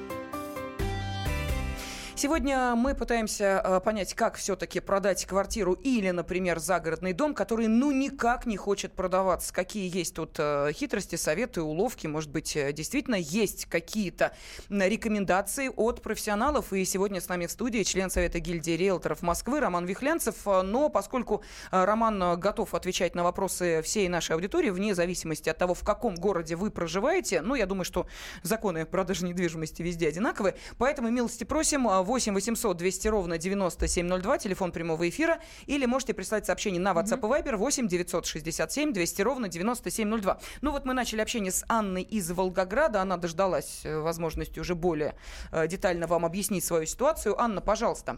Сегодня 2.21 2.75
мы 2.75 2.93
пытаемся 2.93 3.63
э, 3.65 3.79
понять, 3.79 4.13
как 4.13 4.35
все-таки 4.35 4.79
продать 4.79 5.25
квартиру 5.25 5.73
или, 5.73 6.11
например, 6.11 6.59
загородный 6.59 7.13
дом, 7.13 7.33
который 7.33 7.65
ну 7.65 7.89
никак 7.89 8.45
не 8.45 8.57
хочет 8.57 8.93
продаваться. 8.93 9.51
Какие 9.51 9.91
есть 9.91 10.13
тут 10.13 10.35
э, 10.37 10.69
хитрости, 10.71 11.15
советы, 11.15 11.63
уловки. 11.63 12.05
Может 12.05 12.29
быть, 12.29 12.55
э, 12.55 12.73
действительно 12.73 13.15
есть 13.15 13.65
какие-то 13.65 14.33
рекомендации 14.69 15.71
от 15.75 16.03
профессионалов. 16.03 16.71
И 16.73 16.85
сегодня 16.85 17.21
с 17.21 17.27
нами 17.27 17.47
в 17.47 17.51
студии 17.51 17.81
член 17.81 18.11
Совета 18.11 18.39
гильдии 18.39 18.73
риэлторов 18.73 19.23
Москвы 19.23 19.59
Роман 19.59 19.85
Вихлянцев. 19.85 20.45
Но 20.45 20.89
поскольку 20.89 21.41
Роман 21.71 22.39
готов 22.39 22.75
отвечать 22.75 23.15
на 23.15 23.23
вопросы 23.23 23.81
всей 23.81 24.07
нашей 24.09 24.33
аудитории, 24.33 24.69
вне 24.69 24.93
зависимости 24.93 25.49
от 25.49 25.57
того, 25.57 25.73
в 25.73 25.83
каком 25.83 26.13
городе 26.13 26.55
вы 26.55 26.69
проживаете, 26.69 27.41
ну, 27.41 27.55
я 27.55 27.65
думаю, 27.65 27.83
что 27.83 28.05
законы 28.43 28.85
продажи 28.85 29.25
недвижимости 29.25 29.81
везде 29.81 30.07
одинаковые. 30.07 30.53
Поэтому 30.77 31.09
милости 31.09 31.45
просим 31.45 31.87
э, 31.87 32.10
8 32.11 32.33
800 32.33 32.75
200 32.75 33.07
ровно 33.07 33.37
9702, 33.37 34.37
телефон 34.37 34.73
прямого 34.73 35.07
эфира, 35.07 35.39
или 35.65 35.85
можете 35.85 36.13
прислать 36.13 36.45
сообщение 36.45 36.81
на 36.81 36.91
WhatsApp 36.91 37.19
и 37.19 37.41
Viber 37.41 37.55
8 37.55 37.87
967 37.87 38.91
200 38.91 39.21
ровно 39.21 39.47
9702. 39.47 40.37
Ну 40.61 40.71
вот 40.71 40.83
мы 40.83 40.93
начали 40.93 41.21
общение 41.21 41.53
с 41.53 41.63
Анной 41.69 42.01
из 42.01 42.29
Волгограда, 42.29 43.01
она 43.01 43.15
дождалась 43.15 43.85
э, 43.85 43.97
возможности 43.97 44.59
уже 44.59 44.75
более 44.75 45.15
э, 45.53 45.67
детально 45.67 46.05
вам 46.05 46.25
объяснить 46.25 46.65
свою 46.65 46.85
ситуацию. 46.85 47.39
Анна, 47.39 47.61
пожалуйста. 47.61 48.17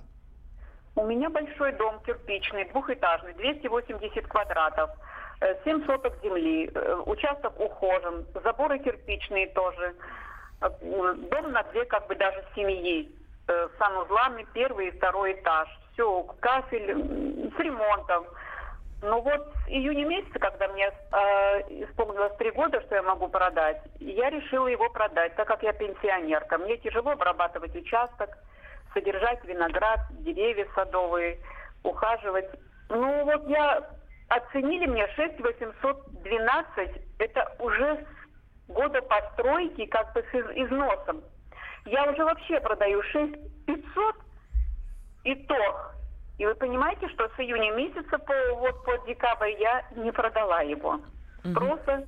У 0.95 1.05
меня 1.05 1.29
большой 1.29 1.73
дом 1.73 2.01
кирпичный, 2.03 2.65
двухэтажный, 2.69 3.35
280 3.35 4.25
квадратов, 4.25 4.89
э, 5.41 5.53
7 5.65 5.85
соток 5.85 6.13
земли, 6.23 6.67
э, 6.73 6.95
участок 7.05 7.59
ухожен, 7.59 8.25
заборы 8.43 8.79
кирпичные 8.79 9.49
тоже. 9.49 9.93
Э, 10.61 10.69
Дом 10.81 11.51
на 11.51 11.61
две 11.71 11.85
как 11.85 12.07
бы 12.07 12.15
даже 12.15 12.43
семьи, 12.55 13.22
э, 13.47 13.69
с 13.73 13.77
санузлами, 13.77 14.45
первый 14.53 14.87
и 14.87 14.97
второй 14.97 15.33
этаж. 15.33 15.69
Все, 15.93 16.23
кафель 16.39 17.51
с 17.55 17.59
ремонтом. 17.59 18.25
Ну 19.01 19.19
вот 19.21 19.53
с 19.65 19.67
июня 19.67 20.05
месяца, 20.05 20.39
когда 20.39 20.69
мне 20.69 20.85
э, 20.85 21.59
исполнилось 21.83 22.35
три 22.37 22.51
года, 22.51 22.81
что 22.81 22.95
я 22.95 23.03
могу 23.03 23.27
продать, 23.27 23.81
я 23.99 24.29
решила 24.29 24.67
его 24.67 24.89
продать, 24.89 25.35
так 25.35 25.47
как 25.47 25.61
я 25.61 25.73
пенсионерка. 25.73 26.57
Мне 26.57 26.77
тяжело 26.77 27.11
обрабатывать 27.11 27.75
участок, 27.75 28.29
содержать 28.93 29.43
виноград, 29.43 29.99
деревья 30.19 30.67
садовые, 30.73 31.37
ухаживать. 31.83 32.49
Ну 32.89 33.25
вот 33.25 33.47
я 33.49 33.83
оценили 34.29 34.85
мне 34.85 35.05
6 35.15 35.39
812, 35.41 36.91
это 37.19 37.55
уже 37.59 38.05
года 38.69 39.01
постройки 39.01 39.85
как 39.87 40.13
бы 40.13 40.23
с 40.31 40.33
из- 40.33 40.65
износом. 40.65 41.21
Я 41.85 42.09
уже 42.11 42.23
вообще 42.23 42.59
продаю 42.61 43.01
6 43.03 43.33
500 43.65 44.15
и 45.25 45.35
то. 45.35 45.91
И 46.37 46.45
вы 46.45 46.55
понимаете, 46.55 47.07
что 47.09 47.27
с 47.29 47.39
июня 47.39 47.73
месяца 47.75 48.17
по, 48.17 48.33
вот 48.55 48.83
по 48.85 48.97
декабрь 49.07 49.51
я 49.59 49.85
не 49.95 50.11
продала 50.11 50.61
его. 50.61 50.99
Просто 51.53 52.07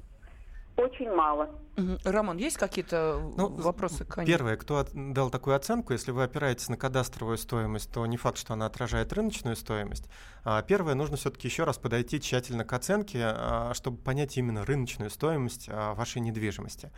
очень 0.78 1.10
мало. 1.14 1.50
Мгм. 1.78 1.98
Роман, 2.06 2.38
есть 2.38 2.58
какие-то 2.58 3.20
Ну, 3.38 3.48
вопросы? 3.50 4.04
к 4.06 4.18
Анне? 4.18 4.28
Первое, 4.28 4.58
кто 4.58 4.86
дал 4.94 5.30
такую 5.30 5.56
оценку, 5.56 5.94
если 5.94 6.12
вы 6.12 6.24
опираетесь 6.24 6.70
на 6.70 6.78
кадастровую 6.78 7.38
стоимость, 7.38 7.94
то 7.94 8.06
не 8.06 8.18
факт, 8.18 8.38
что 8.38 8.54
она 8.54 8.66
отражает 8.66 9.12
рыночную 9.14 9.56
стоимость. 9.56 10.10
А, 10.44 10.62
Первое, 10.64 10.96
нужно 10.96 11.18
все-таки 11.18 11.48
еще 11.48 11.64
раз 11.66 11.78
подойти 11.78 12.20
тщательно 12.20 12.64
к 12.66 12.74
оценке, 12.74 13.20
а, 13.24 13.74
чтобы 13.74 13.98
понять 13.98 14.38
именно 14.38 14.66
рыночную 14.66 15.10
стоимость 15.10 15.70
а, 15.72 15.94
вашей 15.94 16.22
недвижимости. 16.22 16.92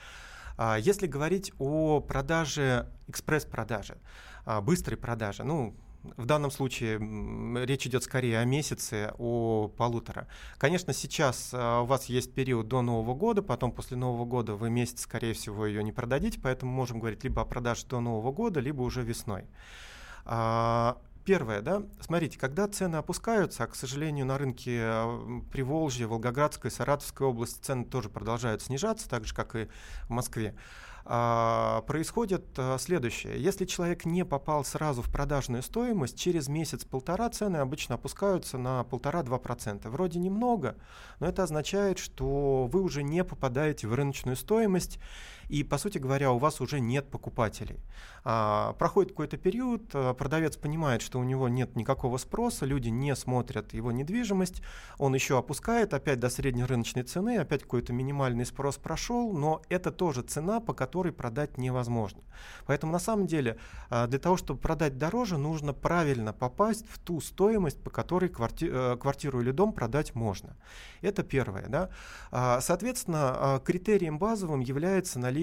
А, 0.58 0.78
Если 0.78 1.06
говорить 1.06 1.54
о 1.60 2.02
продаже, 2.02 2.88
экспресс-продаже, 3.08 3.98
а, 4.46 4.60
быстрой 4.62 4.98
продаже, 4.98 5.44
ну, 5.44 5.76
в 6.16 6.26
данном 6.26 6.52
случае 6.52 6.98
речь 7.66 7.86
идет 7.86 8.04
скорее 8.04 8.40
о 8.40 8.46
месяце, 8.46 9.14
о 9.18 9.68
полутора. 9.68 10.28
Конечно, 10.58 10.94
сейчас 10.94 11.52
а, 11.54 11.82
у 11.82 11.86
вас 11.86 12.06
есть 12.06 12.34
период 12.34 12.68
до 12.68 12.82
Нового 12.82 13.14
года, 13.14 13.44
потом 13.44 13.72
после 13.72 13.98
Нового 13.98 14.26
года 14.26 14.56
вы 14.56 14.72
месяц, 14.72 15.02
скорее 15.02 15.34
всего, 15.34 15.68
ее 15.68 15.84
не 15.84 15.92
продадите, 15.92 16.40
поэтому 16.42 16.72
можем 16.72 17.00
говорить 17.00 17.24
либо 17.24 17.44
о 17.44 17.46
продаже 17.46 17.86
до 17.86 18.00
Нового 18.00 18.32
года, 18.32 18.60
либо 18.60 18.82
уже 18.82 19.04
весной. 19.04 19.46
Первое, 21.28 21.60
да, 21.60 21.84
смотрите, 22.00 22.40
когда 22.40 22.70
цены 22.70 22.96
опускаются, 22.96 23.66
а, 23.66 23.68
к 23.68 23.76
сожалению, 23.76 24.26
на 24.26 24.38
рынке 24.38 24.80
Приволжья, 25.52 26.08
Волгоградской, 26.08 26.72
Саратовской 26.72 27.28
области 27.28 27.60
цены 27.60 27.84
тоже 27.84 28.08
продолжают 28.08 28.62
снижаться, 28.62 29.10
так 29.10 29.26
же, 29.26 29.36
как 29.36 29.54
и 29.58 29.68
в 30.04 30.10
Москве, 30.10 30.56
а, 31.04 31.82
происходит 31.82 32.46
а, 32.58 32.78
следующее. 32.78 33.44
Если 33.44 33.66
человек 33.66 34.06
не 34.06 34.24
попал 34.24 34.64
сразу 34.64 35.02
в 35.02 35.12
продажную 35.12 35.64
стоимость, 35.64 36.18
через 36.18 36.48
месяц-полтора 36.48 37.30
цены 37.30 37.58
обычно 37.58 37.96
опускаются 37.96 38.58
на 38.58 38.86
1,5-2%. 38.90 39.90
Вроде 39.90 40.20
немного, 40.20 40.78
но 41.20 41.28
это 41.28 41.44
означает, 41.44 42.00
что 42.00 42.70
вы 42.72 42.82
уже 42.82 43.04
не 43.04 43.26
попадаете 43.26 43.90
в 43.90 43.94
рыночную 43.94 44.38
стоимость, 44.38 44.98
и, 45.50 45.64
по 45.64 45.78
сути 45.78 45.98
говоря, 45.98 46.32
у 46.32 46.38
вас 46.38 46.62
уже 46.62 46.80
нет 46.80 47.10
покупателей. 47.10 47.80
А, 48.24 48.74
проходит 48.74 49.12
какой-то 49.12 49.38
период, 49.38 49.90
а, 49.94 50.14
продавец 50.14 50.58
понимает, 50.58 51.02
что 51.02 51.20
у 51.20 51.24
него 51.24 51.48
нет 51.48 51.76
никакого 51.76 52.18
спроса, 52.18 52.66
люди 52.66 52.90
не 52.90 53.16
смотрят 53.16 53.74
его 53.74 53.92
недвижимость, 53.92 54.62
он 54.98 55.16
еще 55.16 55.38
опускает 55.38 55.94
опять 55.94 56.20
до 56.20 56.30
среднерыночной 56.30 57.04
цены, 57.04 57.38
опять 57.38 57.64
какой-то 57.64 57.94
минимальный 57.94 58.46
спрос 58.46 58.78
прошел, 58.78 59.32
но 59.32 59.62
это 59.70 59.92
тоже 59.92 60.24
цена, 60.24 60.60
по 60.60 60.74
которой 60.74 61.14
продать 61.14 61.58
невозможно. 61.58 62.22
Поэтому 62.66 62.92
на 62.92 63.00
самом 63.00 63.28
деле 63.28 63.58
а, 63.90 64.08
для 64.08 64.20
того, 64.20 64.36
чтобы 64.36 64.60
продать 64.60 64.98
дороже, 64.98 65.38
нужно 65.38 65.74
правильно 65.74 66.34
попасть 66.34 66.86
в 66.90 67.00
ту 67.00 67.22
стоимость, 67.22 67.82
по 67.82 67.90
которой 67.90 68.30
кварти- 68.30 68.70
э, 68.70 68.98
квартиру 68.98 69.42
или 69.42 69.52
дом 69.52 69.72
продать 69.72 70.16
можно. 70.16 70.58
Это 71.02 71.24
первое. 71.24 71.68
Да? 71.68 71.90
А, 72.32 72.60
Соответственно, 72.60 73.62
критерием 73.64 74.20
базовым 74.20 74.60
является 74.60 75.20
наличие 75.20 75.37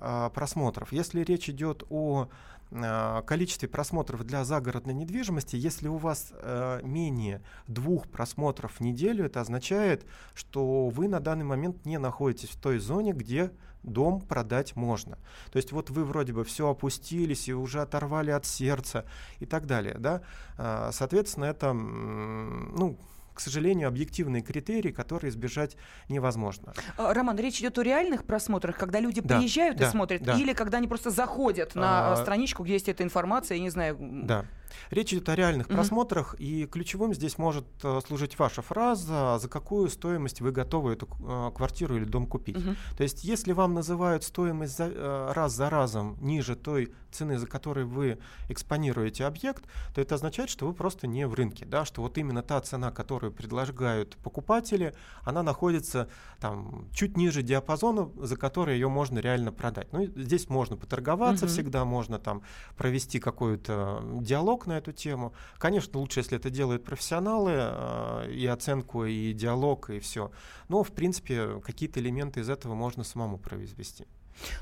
а, 0.00 0.30
просмотров. 0.30 0.92
Если 0.92 1.22
речь 1.22 1.48
идет 1.48 1.84
о 1.90 2.28
а, 2.72 3.22
количестве 3.22 3.68
просмотров 3.68 4.24
для 4.24 4.44
загородной 4.44 4.94
недвижимости, 4.94 5.56
если 5.56 5.88
у 5.88 5.96
вас 5.96 6.32
э, 6.32 6.80
менее 6.84 7.42
двух 7.66 8.06
просмотров 8.08 8.74
в 8.74 8.80
неделю, 8.80 9.24
это 9.24 9.40
означает, 9.40 10.06
что 10.34 10.88
вы 10.88 11.08
на 11.08 11.20
данный 11.20 11.44
момент 11.44 11.84
не 11.84 11.98
находитесь 11.98 12.50
в 12.50 12.60
той 12.60 12.78
зоне, 12.78 13.12
где 13.12 13.50
дом 13.82 14.20
продать 14.20 14.76
можно. 14.76 15.18
То 15.50 15.56
есть 15.56 15.72
вот 15.72 15.90
вы 15.90 16.04
вроде 16.04 16.32
бы 16.32 16.44
все 16.44 16.68
опустились 16.68 17.48
и 17.48 17.54
уже 17.54 17.80
оторвали 17.80 18.30
от 18.30 18.46
сердца 18.46 19.04
и 19.38 19.46
так 19.46 19.66
далее. 19.66 19.96
Да? 19.98 20.22
А, 20.56 20.90
Соответственно, 20.92 21.46
это, 21.46 21.72
ну, 21.72 22.98
к 23.40 23.42
сожалению, 23.42 23.88
объективные 23.88 24.42
критерии, 24.42 24.90
которые 24.90 25.30
избежать 25.30 25.78
невозможно. 26.10 26.74
А, 26.98 27.14
Роман, 27.14 27.38
речь 27.38 27.58
идет 27.60 27.78
о 27.78 27.82
реальных 27.82 28.24
просмотрах, 28.24 28.76
когда 28.76 29.00
люди 29.00 29.22
Да, 29.22 29.38
приезжают 29.38 29.78
и 29.78 29.80
да, 29.80 29.90
смотрят, 29.90 30.22
да. 30.22 30.34
или 30.36 30.52
когда 30.52 30.76
они 30.76 30.86
просто 30.86 31.08
заходят 31.08 31.74
на 31.74 32.10
а, 32.10 32.12
А, 32.12 32.16
страничку, 32.16 32.64
где 32.64 32.74
есть 32.74 32.90
эта 32.90 33.02
информация, 33.02 33.56
я 33.56 33.62
не 33.62 33.70
знаю. 33.70 33.96
Да. 33.98 34.44
Речь 34.90 35.12
идет 35.12 35.28
о 35.28 35.36
реальных 35.36 35.68
mm-hmm. 35.68 35.74
просмотрах, 35.74 36.34
и 36.38 36.66
ключевым 36.66 37.14
здесь 37.14 37.38
может 37.38 37.66
э, 37.82 38.00
служить 38.06 38.38
ваша 38.38 38.62
фраза, 38.62 39.38
за 39.40 39.48
какую 39.48 39.88
стоимость 39.88 40.40
вы 40.40 40.52
готовы 40.52 40.92
эту 40.92 41.08
э, 41.20 41.50
квартиру 41.54 41.96
или 41.96 42.04
дом 42.04 42.26
купить. 42.26 42.56
Mm-hmm. 42.56 42.76
То 42.96 43.02
есть, 43.02 43.24
если 43.24 43.52
вам 43.52 43.74
называют 43.74 44.24
стоимость 44.24 44.76
за, 44.76 44.84
э, 44.84 45.32
раз 45.32 45.52
за 45.52 45.70
разом 45.70 46.16
ниже 46.20 46.56
той 46.56 46.92
цены, 47.10 47.38
за 47.38 47.46
которой 47.46 47.84
вы 47.84 48.18
экспонируете 48.48 49.24
объект, 49.24 49.64
то 49.94 50.00
это 50.00 50.14
означает, 50.14 50.50
что 50.50 50.66
вы 50.66 50.74
просто 50.74 51.06
не 51.06 51.26
в 51.26 51.34
рынке, 51.34 51.64
да, 51.64 51.84
что 51.84 52.02
вот 52.02 52.18
именно 52.18 52.42
та 52.42 52.60
цена, 52.60 52.90
которую 52.90 53.32
предлагают 53.32 54.16
покупатели, 54.16 54.94
она 55.22 55.42
находится 55.42 56.08
там 56.40 56.88
чуть 56.92 57.16
ниже 57.16 57.42
диапазона, 57.42 58.10
за 58.16 58.36
который 58.36 58.74
ее 58.74 58.88
можно 58.88 59.18
реально 59.18 59.52
продать. 59.52 59.92
Ну, 59.92 60.06
здесь 60.16 60.48
можно 60.48 60.76
поторговаться 60.76 61.46
mm-hmm. 61.46 61.48
всегда, 61.48 61.84
можно 61.84 62.18
там 62.18 62.42
провести 62.76 63.18
какой-то 63.18 64.02
диалог 64.20 64.59
на 64.66 64.78
эту 64.78 64.92
тему. 64.92 65.32
Конечно, 65.58 65.98
лучше, 65.98 66.20
если 66.20 66.36
это 66.36 66.50
делают 66.50 66.84
профессионалы, 66.84 67.52
э, 67.54 68.32
и 68.32 68.46
оценку, 68.46 69.04
и 69.04 69.32
диалог, 69.32 69.90
и 69.90 69.98
все. 69.98 70.30
Но, 70.68 70.82
в 70.82 70.92
принципе, 70.92 71.60
какие-то 71.60 72.00
элементы 72.00 72.40
из 72.40 72.50
этого 72.50 72.74
можно 72.74 73.04
самому 73.04 73.38
произвести. 73.38 74.06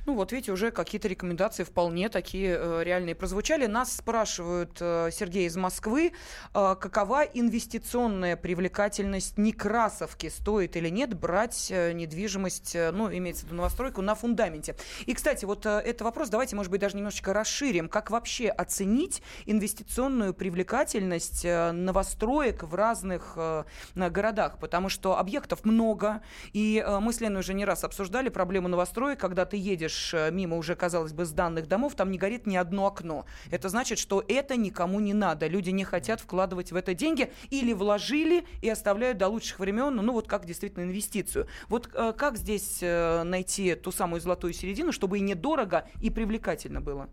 Ну 0.07 0.15
вот, 0.15 0.33
видите, 0.33 0.53
уже 0.53 0.71
какие-то 0.71 1.09
рекомендации 1.09 1.65
вполне 1.65 2.09
такие 2.09 2.57
э, 2.59 2.83
реальные 2.85 3.15
прозвучали. 3.15 3.67
Нас 3.67 3.97
спрашивают 3.97 4.77
э, 4.81 5.11
Сергей 5.13 5.47
из 5.47 5.57
Москвы, 5.57 6.13
э, 6.55 6.77
какова 6.81 7.23
инвестиционная 7.23 8.37
привлекательность 8.37 9.39
Некрасовки? 9.39 10.29
Стоит 10.29 10.77
или 10.77 10.89
нет 10.89 11.15
брать 11.15 11.69
э, 11.71 11.93
недвижимость, 11.93 12.75
э, 12.75 12.91
ну, 12.91 13.13
имеется 13.13 13.43
в 13.43 13.47
виду 13.47 13.57
новостройку, 13.57 14.03
на 14.03 14.15
фундаменте? 14.15 14.77
И, 15.07 15.15
кстати, 15.15 15.45
вот 15.45 15.67
э, 15.67 15.79
этот 15.85 16.03
вопрос 16.03 16.29
давайте, 16.29 16.57
может 16.57 16.71
быть, 16.71 16.81
даже 16.81 16.97
немножечко 16.97 17.33
расширим. 17.33 17.89
Как 17.89 18.11
вообще 18.11 18.49
оценить 18.49 19.23
инвестиционную 19.47 20.35
привлекательность 20.35 21.45
э, 21.45 21.73
новостроек 21.73 22.63
в 22.63 22.75
разных 22.75 23.35
э, 23.37 23.65
городах? 23.95 24.59
Потому 24.59 24.89
что 24.89 25.19
объектов 25.19 25.65
много, 25.65 26.23
и 26.53 26.83
э, 26.85 26.99
мы 27.01 27.13
с 27.13 27.21
Леной 27.21 27.41
уже 27.41 27.55
не 27.55 27.65
раз 27.65 27.85
обсуждали 27.85 28.29
проблему 28.29 28.69
новостроек, 28.69 29.21
когда 29.21 29.45
ты 29.45 29.58
едешь 29.59 30.13
э, 30.15 30.31
мимо 30.31 30.57
уже, 30.57 30.75
казалось 30.75 31.13
бы, 31.13 31.25
сданных 31.25 31.67
домов, 31.67 31.95
там 31.95 32.11
не 32.11 32.19
горит 32.19 32.47
ни 32.47 32.57
одно 32.57 32.87
окно. 32.87 33.27
Это 33.51 33.69
значит, 33.69 33.99
что 33.99 34.25
это 34.27 34.57
никому 34.57 35.01
не 35.01 35.15
надо. 35.15 35.47
Люди 35.47 35.71
не 35.71 35.85
хотят 35.85 36.21
вкладывать 36.21 36.73
в 36.73 36.77
это 36.77 36.95
деньги 36.95 37.33
или 37.51 37.73
вложили 37.73 38.45
и 38.63 38.69
оставляют 38.69 39.19
до 39.19 39.29
лучших 39.29 39.59
времен, 39.59 39.95
ну 39.95 40.13
вот 40.13 40.29
как 40.29 40.47
действительно 40.47 40.85
инвестицию. 40.85 41.47
Вот 41.69 41.91
э, 41.93 42.13
как 42.17 42.37
здесь 42.37 42.79
э, 42.81 43.23
найти 43.25 43.75
ту 43.75 43.93
самую 43.93 44.21
золотую 44.21 44.53
середину, 44.53 44.93
чтобы 44.93 45.19
и 45.19 45.21
недорого, 45.21 45.89
и 46.01 46.11
привлекательно 46.11 46.81
было? 46.81 47.09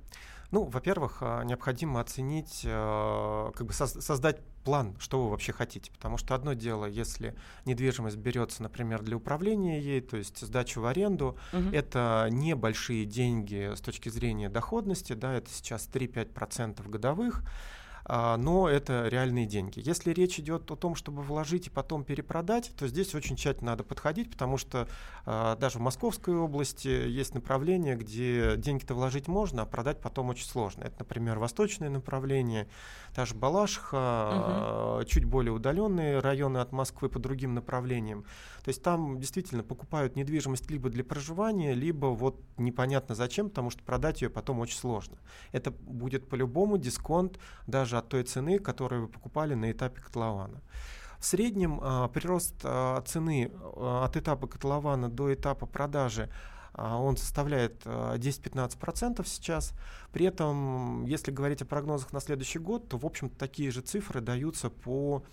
Ну, 0.52 0.64
во-первых, 0.66 1.18
а, 1.22 1.44
необходимо 1.44 2.00
оценить, 2.00 2.62
э, 2.64 3.52
как 3.56 3.68
бы 3.68 3.74
создать 3.74 4.40
план, 4.64 4.96
что 5.00 5.24
вы 5.24 5.30
вообще 5.30 5.54
хотите. 5.54 5.92
Потому 5.92 6.18
что 6.18 6.36
одно 6.36 6.54
дело, 6.54 6.86
если 6.86 7.36
недвижимость 7.66 8.18
берется, 8.18 8.64
например, 8.64 9.02
для 9.04 9.16
управления 9.16 9.80
ей, 9.80 10.02
то 10.02 10.18
есть 10.18 10.40
сдачу 10.40 10.82
в 10.82 10.86
аренду, 10.88 11.38
угу. 11.54 11.70
это 11.72 12.28
небольшие 12.32 13.06
деньги 13.06 13.74
с 13.76 13.80
точки 13.82 14.10
зрения 14.10 14.50
доходности, 14.50 15.14
да, 15.14 15.34
это 15.34 15.50
сейчас 15.52 15.88
3-5% 15.92 16.88
годовых. 16.90 17.44
А, 18.08 18.38
но 18.38 18.70
это 18.70 19.08
реальные 19.08 19.48
деньги. 19.48 19.82
Если 19.84 20.12
речь 20.12 20.40
идет 20.40 20.70
о 20.70 20.76
том, 20.76 20.96
чтобы 20.96 21.24
вложить 21.24 21.68
и 21.68 21.70
потом 21.72 22.04
перепродать, 22.04 22.72
то 22.78 22.88
здесь 22.88 23.16
очень 23.16 23.36
тщательно 23.36 23.72
надо 23.72 23.84
подходить, 23.84 24.30
потому 24.30 24.58
что 24.58 24.88
а, 25.26 25.56
даже 25.56 25.80
в 25.80 25.82
Московской 25.82 26.36
области 26.36 26.88
есть 26.88 27.34
направления, 27.34 27.96
где 27.96 28.58
деньги-то 28.58 28.94
вложить 28.94 29.28
можно, 29.28 29.64
а 29.64 29.66
продать 29.66 30.02
потом 30.02 30.30
очень 30.30 30.46
сложно. 30.46 30.84
Это, 30.84 30.98
например, 31.00 31.40
восточное 31.40 31.90
направление, 31.90 32.68
та 33.16 33.26
же 33.26 33.34
Балашха, 33.34 35.00
угу. 35.00 35.06
чуть 35.06 35.26
более 35.26 35.52
удаленные 35.52 36.20
районы 36.20 36.60
от 36.60 36.72
Москвы 36.72 37.10
по 37.10 37.18
другим 37.18 37.56
направлениям. 37.56 38.26
То 38.66 38.70
есть 38.70 38.82
там 38.82 39.20
действительно 39.20 39.62
покупают 39.62 40.16
недвижимость 40.16 40.72
либо 40.72 40.90
для 40.90 41.04
проживания, 41.04 41.76
либо 41.76 42.08
вот 42.08 42.42
непонятно 42.58 43.14
зачем, 43.14 43.50
потому 43.50 43.70
что 43.70 43.84
продать 43.84 44.24
ее 44.24 44.32
потом 44.32 44.58
очень 44.60 44.78
сложно. 44.80 45.18
Это 45.52 45.70
будет 45.70 46.28
по-любому 46.28 46.80
дисконт 46.80 47.38
даже 47.68 47.96
от 47.96 48.10
той 48.10 48.24
цены, 48.24 48.58
которую 48.58 49.04
вы 49.04 49.08
покупали 49.08 49.54
на 49.54 49.72
этапе 49.72 50.02
котлована. 50.02 50.64
В 51.20 51.26
среднем 51.28 51.80
э, 51.80 52.10
прирост 52.12 52.56
э, 52.64 53.02
цены 53.06 53.52
э, 53.54 54.02
от 54.04 54.18
этапа 54.18 54.48
котлована 54.48 55.10
до 55.10 55.32
этапа 55.32 55.68
продажи 55.68 56.32
он 56.78 57.18
составляет 57.18 57.86
10-15% 57.86 59.26
сейчас. 59.26 59.74
При 60.12 60.26
этом, 60.26 61.06
если 61.06 61.32
говорить 61.32 61.62
о 61.62 61.66
прогнозах 61.66 62.14
на 62.14 62.20
следующий 62.20 62.60
год, 62.60 62.90
то, 62.90 62.98
в 62.98 63.06
общем 63.06 63.30
такие 63.30 63.72
же 63.72 63.82
цифры 63.82 64.22
даются 64.22 64.70
по 64.70 65.24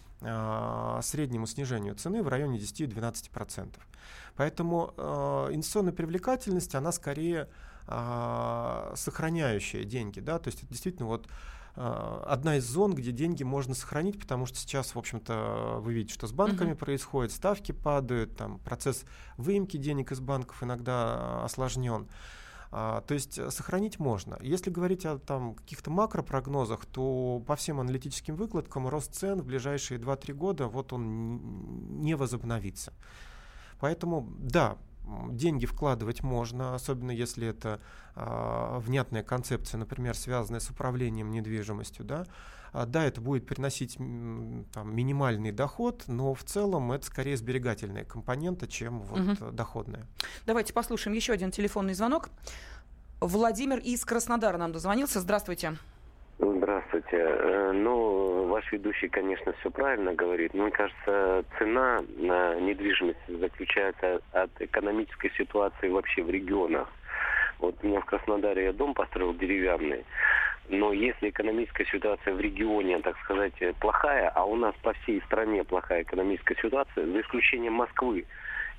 среднему 1.02 1.46
снижению 1.46 1.96
цены 1.96 2.22
в 2.22 2.28
районе 2.28 2.58
10-12%. 2.58 3.74
Поэтому 4.36 4.94
инвестиционная 5.50 5.92
привлекательность, 5.92 6.76
она 6.76 6.92
скорее 6.92 7.48
сохраняющая 8.94 9.82
деньги. 9.82 10.20
Да? 10.20 10.38
То 10.38 10.48
есть 10.48 10.62
это 10.62 10.68
действительно 10.68 11.08
вот 11.08 11.26
а, 11.26 11.30
одна 11.74 12.56
из 12.56 12.64
зон, 12.64 12.94
где 12.94 13.12
деньги 13.12 13.42
можно 13.42 13.74
сохранить, 13.74 14.20
потому 14.20 14.46
что 14.46 14.58
сейчас, 14.58 14.94
в 14.94 14.98
общем-то, 14.98 15.78
вы 15.80 15.94
видите, 15.94 16.14
что 16.14 16.26
с 16.26 16.32
банками 16.32 16.72
uh-huh. 16.72 16.76
происходит, 16.76 17.32
ставки 17.32 17.72
падают, 17.72 18.36
там 18.36 18.58
процесс 18.58 19.04
выемки 19.38 19.78
денег 19.78 20.12
из 20.12 20.20
банков 20.20 20.62
иногда 20.62 21.44
осложнен. 21.44 22.08
А, 22.74 23.02
то 23.02 23.12
есть 23.12 23.34
сохранить 23.52 23.98
можно. 23.98 24.38
Если 24.40 24.70
говорить 24.70 25.04
о 25.04 25.18
там, 25.18 25.54
каких-то 25.54 25.90
макропрогнозах, 25.90 26.86
то 26.86 27.42
по 27.46 27.54
всем 27.54 27.80
аналитическим 27.80 28.34
выкладкам 28.34 28.88
рост 28.88 29.14
цен 29.14 29.42
в 29.42 29.44
ближайшие 29.44 30.00
2-3 30.00 30.32
года 30.32 30.68
вот 30.68 30.94
он 30.94 32.00
не 32.00 32.14
возобновится. 32.14 32.94
Поэтому, 33.78 34.26
да, 34.38 34.78
деньги 35.30 35.66
вкладывать 35.66 36.22
можно, 36.22 36.74
особенно 36.74 37.10
если 37.10 37.48
это 37.48 37.80
э, 38.14 38.78
внятная 38.80 39.22
концепция, 39.22 39.78
например, 39.78 40.16
связанная 40.16 40.60
с 40.60 40.70
управлением 40.70 41.30
недвижимостью, 41.30 42.04
да. 42.04 42.26
А, 42.72 42.86
да, 42.86 43.04
это 43.04 43.20
будет 43.20 43.46
приносить 43.46 43.96
там, 43.96 44.94
минимальный 44.96 45.52
доход, 45.52 46.04
но 46.06 46.34
в 46.34 46.42
целом 46.44 46.92
это 46.92 47.04
скорее 47.06 47.36
сберегательная 47.36 48.04
компонента, 48.04 48.66
чем 48.66 49.02
вот 49.02 49.40
угу. 49.40 49.50
доходная. 49.50 50.06
Давайте 50.46 50.72
послушаем 50.72 51.14
еще 51.14 51.32
один 51.32 51.50
телефонный 51.50 51.94
звонок. 51.94 52.30
Владимир 53.20 53.78
из 53.78 54.04
Краснодара 54.04 54.56
нам 54.56 54.72
дозвонился. 54.72 55.20
Здравствуйте. 55.20 55.68
Здравствуйте. 55.68 55.91
Э, 57.12 57.72
ну, 57.72 58.46
ваш 58.46 58.70
ведущий, 58.72 59.08
конечно, 59.08 59.52
все 59.60 59.70
правильно 59.70 60.12
говорит. 60.12 60.54
Мне 60.54 60.70
кажется, 60.70 61.44
цена 61.58 62.00
на 62.16 62.56
недвижимость 62.56 63.18
заключается 63.28 64.20
от 64.32 64.50
экономической 64.60 65.30
ситуации 65.36 65.88
вообще 65.88 66.22
в 66.22 66.30
регионах. 66.30 66.88
Вот 67.58 67.76
у 67.82 67.86
меня 67.86 68.00
в 68.00 68.06
Краснодаре 68.06 68.64
я 68.64 68.72
дом 68.72 68.94
построил 68.94 69.34
деревянный. 69.34 70.04
Но 70.68 70.92
если 70.92 71.30
экономическая 71.30 71.84
ситуация 71.86 72.34
в 72.34 72.40
регионе, 72.40 72.98
так 73.00 73.16
сказать, 73.24 73.54
плохая, 73.78 74.28
а 74.34 74.44
у 74.44 74.56
нас 74.56 74.74
по 74.82 74.92
всей 74.94 75.20
стране 75.22 75.62
плохая 75.64 76.02
экономическая 76.02 76.56
ситуация, 76.56 77.06
за 77.06 77.20
исключением 77.20 77.74
Москвы, 77.74 78.24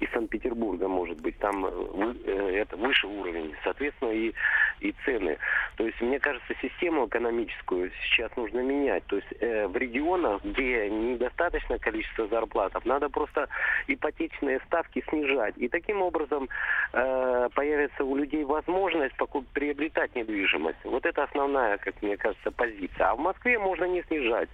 и 0.03 0.07
Санкт-Петербурга, 0.13 0.87
может 0.87 1.21
быть, 1.21 1.37
там 1.37 1.65
э, 1.65 2.13
э, 2.25 2.61
это 2.61 2.75
выше 2.75 3.07
уровень, 3.07 3.55
соответственно, 3.63 4.11
и, 4.11 4.33
и 4.81 4.93
цены. 5.05 5.37
То 5.77 5.85
есть, 5.85 6.01
мне 6.01 6.19
кажется, 6.19 6.53
систему 6.61 7.07
экономическую 7.07 7.91
сейчас 8.01 8.35
нужно 8.35 8.59
менять. 8.59 9.05
То 9.05 9.15
есть, 9.15 9.33
э, 9.39 9.67
в 9.67 9.77
регионах, 9.77 10.43
где 10.43 10.89
недостаточное 10.89 11.79
количество 11.79 12.27
зарплатов, 12.27 12.85
надо 12.85 13.09
просто 13.09 13.47
ипотечные 13.87 14.59
ставки 14.67 15.03
снижать. 15.09 15.57
И 15.57 15.69
таким 15.69 16.01
образом 16.01 16.49
э, 16.91 17.49
появится 17.55 18.03
у 18.03 18.15
людей 18.17 18.43
возможность 18.43 19.15
покуп- 19.15 19.45
приобретать 19.53 20.15
недвижимость. 20.15 20.83
Вот 20.83 21.05
это 21.05 21.23
основная, 21.23 21.77
как 21.77 22.01
мне 22.01 22.17
кажется, 22.17 22.51
позиция. 22.51 23.11
А 23.11 23.15
в 23.15 23.19
Москве 23.19 23.57
можно 23.57 23.85
не 23.85 24.03
снижать. 24.03 24.49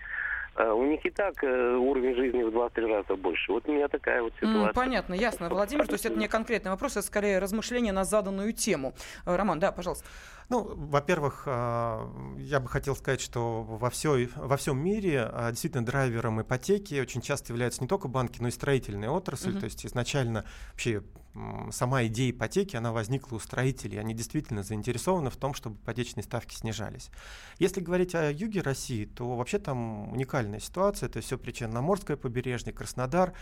А 0.56 0.74
у 0.74 0.86
них 0.86 1.06
и 1.06 1.10
так 1.10 1.44
э, 1.44 1.76
уровень 1.76 2.16
жизни 2.16 2.44
в 2.44 2.50
2-3 2.50 2.86
раза 2.88 3.16
больше. 3.16 3.52
Вот 3.52 3.68
у 3.68 3.72
меня 3.72 3.88
такая 3.88 4.22
вот 4.22 4.34
ситуация. 4.40 4.74
понятно, 4.74 5.14
ясно, 5.14 5.50
Владимир. 5.50 5.88
То 5.88 5.94
есть 5.94 6.06
это 6.06 6.18
не 6.18 6.28
конкретный 6.28 6.72
вопрос, 6.72 6.98
это 6.98 7.06
скорее 7.06 7.40
размышление 7.40 7.94
на 7.94 8.04
заданную 8.04 8.54
тему. 8.54 8.94
Э, 9.26 9.36
Роман, 9.36 9.60
да, 9.60 9.72
пожалуйста. 9.72 10.06
Ну, 10.50 10.64
во-первых, 10.64 11.44
а, 11.46 12.12
я 12.38 12.60
бы 12.60 12.68
хотел 12.68 12.96
сказать, 12.96 13.22
что 13.22 13.62
во, 13.62 13.92
все, 13.92 14.28
во 14.36 14.58
всем 14.58 14.84
мире 14.84 15.30
а, 15.32 15.52
действительно 15.52 15.86
драйвером 15.86 16.42
ипотеки 16.42 17.00
очень 17.00 17.22
часто 17.22 17.54
являются 17.54 17.82
не 17.82 17.88
только 17.88 18.08
банки, 18.08 18.42
но 18.42 18.48
и 18.48 18.52
строительная 18.52 19.12
отрасль. 19.12 19.52
Uh-huh. 19.52 19.60
То 19.60 19.66
есть 19.66 19.86
изначально 19.86 20.46
вообще 20.72 21.04
сама 21.72 22.06
идея 22.06 22.32
ипотеки, 22.32 22.76
она 22.76 22.92
возникла 22.92 23.36
у 23.36 23.40
строителей. 23.40 24.00
Они 24.00 24.14
действительно 24.14 24.64
заинтересованы 24.64 25.30
в 25.30 25.38
том, 25.38 25.54
чтобы 25.54 25.78
ипотечные 25.78 26.24
ставки 26.24 26.56
снижались. 26.56 27.10
Если 27.58 27.82
говорить 27.82 28.16
о 28.16 28.32
юге 28.32 28.62
России, 28.62 29.06
то 29.06 29.36
вообще 29.36 29.60
там 29.60 30.12
уникальная 30.12 30.60
ситуация. 30.60 31.08
Это 31.08 31.22
все 31.22 31.38
Причерноморское 31.38 32.18
побережье, 32.18 32.74
Краснодар. 32.74 33.34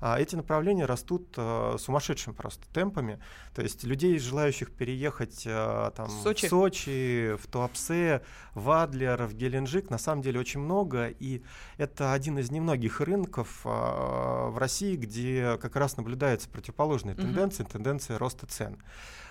А 0.00 0.20
эти 0.20 0.36
направления 0.36 0.84
растут 0.84 1.34
э, 1.36 1.76
сумасшедшими 1.78 2.34
просто 2.34 2.66
темпами. 2.72 3.18
То 3.54 3.62
есть 3.62 3.84
людей, 3.84 4.18
желающих 4.18 4.70
переехать 4.72 5.42
э, 5.46 5.90
там, 5.96 6.08
Сочи. 6.08 6.46
в 6.46 6.50
Сочи, 6.50 7.36
в 7.36 7.46
Туапсе, 7.46 8.22
в 8.54 8.70
Адлер, 8.70 9.24
в 9.24 9.34
Геленджик, 9.34 9.90
на 9.90 9.98
самом 9.98 10.22
деле 10.22 10.40
очень 10.40 10.60
много. 10.60 11.08
И 11.08 11.42
это 11.78 12.12
один 12.12 12.38
из 12.38 12.50
немногих 12.50 13.00
рынков 13.00 13.60
э, 13.64 13.68
в 13.68 14.56
России, 14.58 14.96
где 14.96 15.58
как 15.60 15.76
раз 15.76 15.96
наблюдается 15.96 16.48
противоположная 16.48 17.14
Мгм. 17.14 17.22
тенденция, 17.22 17.66
тенденция 17.66 18.18
роста 18.18 18.46
цен. 18.46 18.78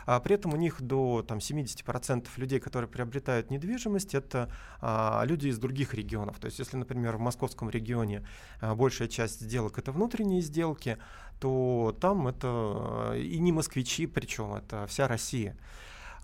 А 0.05 0.19
при 0.19 0.35
этом 0.35 0.53
у 0.53 0.57
них 0.57 0.81
до 0.81 1.23
там, 1.27 1.39
70% 1.39 2.27
людей, 2.37 2.59
которые 2.59 2.89
приобретают 2.89 3.49
недвижимость, 3.49 4.15
это 4.15 4.51
а, 4.81 5.23
люди 5.25 5.47
из 5.47 5.57
других 5.57 5.93
регионов. 5.93 6.39
То 6.39 6.45
есть, 6.45 6.59
если, 6.59 6.77
например, 6.77 7.17
в 7.17 7.19
московском 7.19 7.69
регионе 7.69 8.25
а, 8.61 8.75
большая 8.75 9.07
часть 9.07 9.41
сделок 9.41 9.77
это 9.77 9.91
внутренние 9.91 10.41
сделки, 10.41 10.97
то 11.39 11.95
там 11.99 12.27
это 12.27 12.47
а, 12.47 13.13
и 13.15 13.39
не 13.39 13.51
москвичи, 13.51 14.07
причем 14.07 14.53
это 14.53 14.85
вся 14.87 15.07
Россия. 15.07 15.57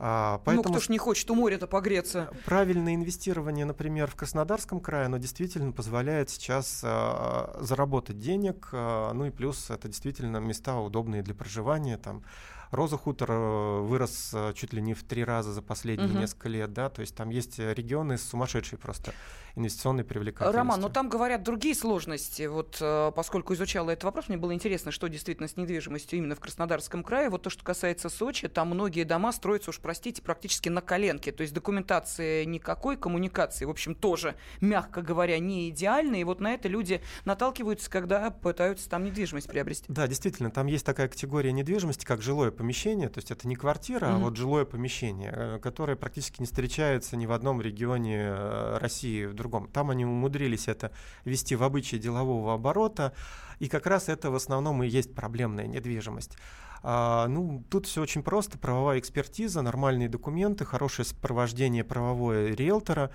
А, 0.03 0.37
Ну, 0.37 0.41
поэтому 0.45 0.73
кто 0.73 0.79
ж 0.79 0.89
не 0.89 0.97
хочет 0.97 1.29
у 1.29 1.35
моря-то 1.35 1.67
погреться? 1.67 2.31
правильное 2.45 2.95
инвестирование, 2.95 3.65
например, 3.65 4.09
в 4.09 4.15
Краснодарском 4.15 4.79
крае, 4.79 5.05
оно 5.05 5.17
действительно 5.17 5.71
позволяет 5.73 6.31
сейчас 6.31 6.81
а, 6.83 7.55
заработать 7.61 8.17
денег, 8.17 8.69
а, 8.71 9.13
ну 9.13 9.25
и 9.25 9.29
плюс 9.29 9.69
это 9.69 9.87
действительно 9.87 10.37
места 10.37 10.79
удобные 10.79 11.21
для 11.21 11.35
проживания, 11.35 11.99
там 11.99 12.23
Роза 12.71 12.97
Хутор 12.97 13.31
э, 13.31 13.79
вырос 13.81 14.31
э, 14.33 14.53
чуть 14.55 14.71
ли 14.71 14.81
не 14.81 14.93
в 14.93 15.03
три 15.03 15.25
раза 15.25 15.51
за 15.51 15.61
последние 15.61 16.07
Мгм. 16.09 16.21
несколько 16.21 16.47
лет, 16.47 16.71
да, 16.73 16.89
то 16.89 17.01
есть 17.01 17.13
там 17.15 17.29
есть 17.29 17.59
э, 17.59 17.73
регионы 17.73 18.17
с 18.17 18.23
сумасшедшей 18.23 18.77
просто 18.77 19.13
инвестиционной 19.55 20.05
привлекательностью. 20.05 20.57
Роман, 20.57 20.79
но 20.79 20.87
там 20.87 21.09
говорят 21.09 21.43
другие 21.43 21.75
сложности. 21.75 22.43
Вот 22.43 22.81
поскольку 23.13 23.53
изучала 23.53 23.89
этот 23.91 24.05
вопрос, 24.05 24.29
мне 24.29 24.37
было 24.37 24.53
интересно, 24.53 24.91
что 24.91 25.07
действительно 25.09 25.49
с 25.49 25.57
недвижимостью 25.57 26.19
именно 26.19 26.35
в 26.35 26.39
Краснодарском 26.39 27.03
крае. 27.03 27.29
Вот 27.29 27.41
то, 27.41 27.49
что 27.49 27.61
касается 27.65 28.07
Сочи, 28.07 28.47
там 28.47 28.69
многие 28.69 29.03
дома 29.03 29.33
строятся, 29.33 29.71
уж 29.71 29.79
простите, 29.79 30.21
практически 30.21 30.69
на 30.69 30.79
коленке. 30.79 31.33
То 31.33 31.41
есть 31.41 31.53
документации 31.53 32.45
никакой, 32.45 32.95
коммуникации, 32.95 33.65
в 33.65 33.69
общем, 33.69 33.93
тоже, 33.93 34.35
мягко 34.61 35.01
говоря, 35.01 35.37
не 35.39 35.69
идеальные. 35.69 36.21
И 36.21 36.23
вот 36.23 36.39
на 36.39 36.53
это 36.53 36.69
люди 36.69 37.01
наталкиваются, 37.25 37.89
когда 37.89 38.31
пытаются 38.31 38.89
там 38.89 39.03
недвижимость 39.03 39.49
приобрести. 39.49 39.83
Да, 39.89 40.07
действительно, 40.07 40.49
там 40.49 40.67
есть 40.67 40.85
такая 40.85 41.09
категория 41.09 41.51
недвижимости, 41.51 42.05
как 42.05 42.21
жилое 42.21 42.51
помещение, 42.61 43.09
то 43.09 43.17
есть 43.17 43.31
это 43.31 43.47
не 43.47 43.55
квартира, 43.55 44.05
а 44.05 44.11
Мгм. 44.11 44.21
вот 44.25 44.37
жилое 44.37 44.65
помещение, 44.65 45.33
э, 45.33 45.59
которое 45.59 45.95
практически 45.95 46.41
не 46.41 46.45
встречается 46.45 47.17
ни 47.17 47.25
в 47.25 47.31
одном 47.31 47.59
регионе 47.59 48.17
э, 48.17 48.77
России, 48.79 49.25
в 49.25 49.33
другом. 49.33 49.67
Там 49.67 49.89
они 49.89 50.05
умудрились 50.05 50.67
это 50.67 50.91
вести 51.25 51.55
в 51.55 51.63
обычае 51.63 51.99
делового 51.99 52.53
оборота, 52.53 53.13
и 53.59 53.67
как 53.67 53.87
раз 53.87 54.09
это 54.09 54.29
в 54.29 54.35
основном 54.35 54.83
и 54.83 54.87
есть 54.87 55.15
проблемная 55.15 55.65
недвижимость. 55.65 56.37
А, 56.83 57.27
ну, 57.27 57.63
тут 57.69 57.87
все 57.87 58.01
очень 58.01 58.21
просто. 58.21 58.59
Правовая 58.59 58.99
экспертиза, 58.99 59.61
нормальные 59.63 60.07
документы, 60.09 60.63
хорошее 60.63 61.05
сопровождение 61.07 61.83
правовое 61.83 62.55
риэлтора 62.55 63.09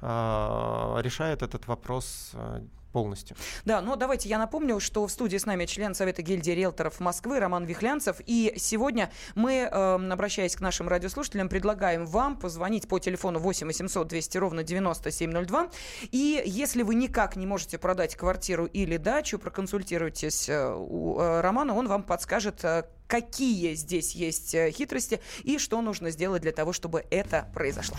а, 0.00 1.00
решает 1.02 1.42
этот 1.42 1.66
вопрос 1.66 2.30
а, 2.34 2.62
полностью. 2.92 3.36
Да, 3.64 3.80
но 3.80 3.96
давайте 3.96 4.28
я 4.28 4.38
напомню, 4.38 4.78
что 4.80 5.06
в 5.06 5.10
студии 5.10 5.38
с 5.38 5.46
нами 5.46 5.66
член 5.66 5.94
Совета 5.94 6.22
гильдии 6.22 6.52
риэлторов 6.52 7.00
Москвы 7.00 7.40
Роман 7.40 7.64
Вихлянцев. 7.64 8.20
И 8.26 8.54
сегодня 8.56 9.10
мы, 9.34 9.68
э, 9.70 10.12
обращаясь 10.12 10.54
к 10.54 10.60
нашим 10.60 10.88
радиослушателям, 10.88 11.48
предлагаем 11.48 12.06
вам 12.06 12.36
позвонить 12.36 12.86
по 12.88 12.98
телефону 12.98 13.38
8 13.38 13.66
800 13.66 14.08
200 14.08 14.38
ровно 14.38 14.62
9702. 14.62 15.70
И 16.10 16.42
если 16.44 16.82
вы 16.82 16.94
никак 16.94 17.36
не 17.36 17.46
можете 17.46 17.78
продать 17.78 18.14
квартиру 18.16 18.66
или 18.66 18.96
дачу, 18.96 19.38
проконсультируйтесь 19.38 20.48
э, 20.48 20.74
у 20.74 21.18
э, 21.18 21.40
Романа, 21.40 21.74
он 21.74 21.88
вам 21.88 22.02
подскажет, 22.02 22.64
э, 22.64 22.84
какие 23.06 23.74
здесь 23.74 24.14
есть 24.14 24.54
хитрости 24.70 25.20
и 25.42 25.58
что 25.58 25.80
нужно 25.82 26.10
сделать 26.10 26.42
для 26.42 26.52
того, 26.52 26.72
чтобы 26.72 27.04
это 27.10 27.48
произошло. 27.52 27.98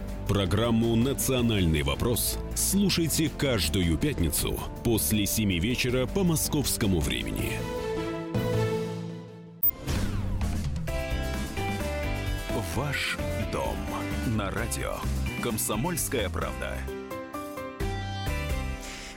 Программу 0.31 0.95
«Национальный 0.95 1.81
вопрос» 1.83 2.39
слушайте 2.55 3.29
каждую 3.37 3.97
пятницу 3.97 4.57
после 4.81 5.25
7 5.25 5.59
вечера 5.59 6.05
по 6.05 6.23
московскому 6.23 7.01
времени. 7.01 7.51
Ваш 12.77 13.17
дом 13.51 13.75
на 14.37 14.49
радио 14.51 14.93
«Комсомольская 15.43 16.29
правда». 16.29 16.77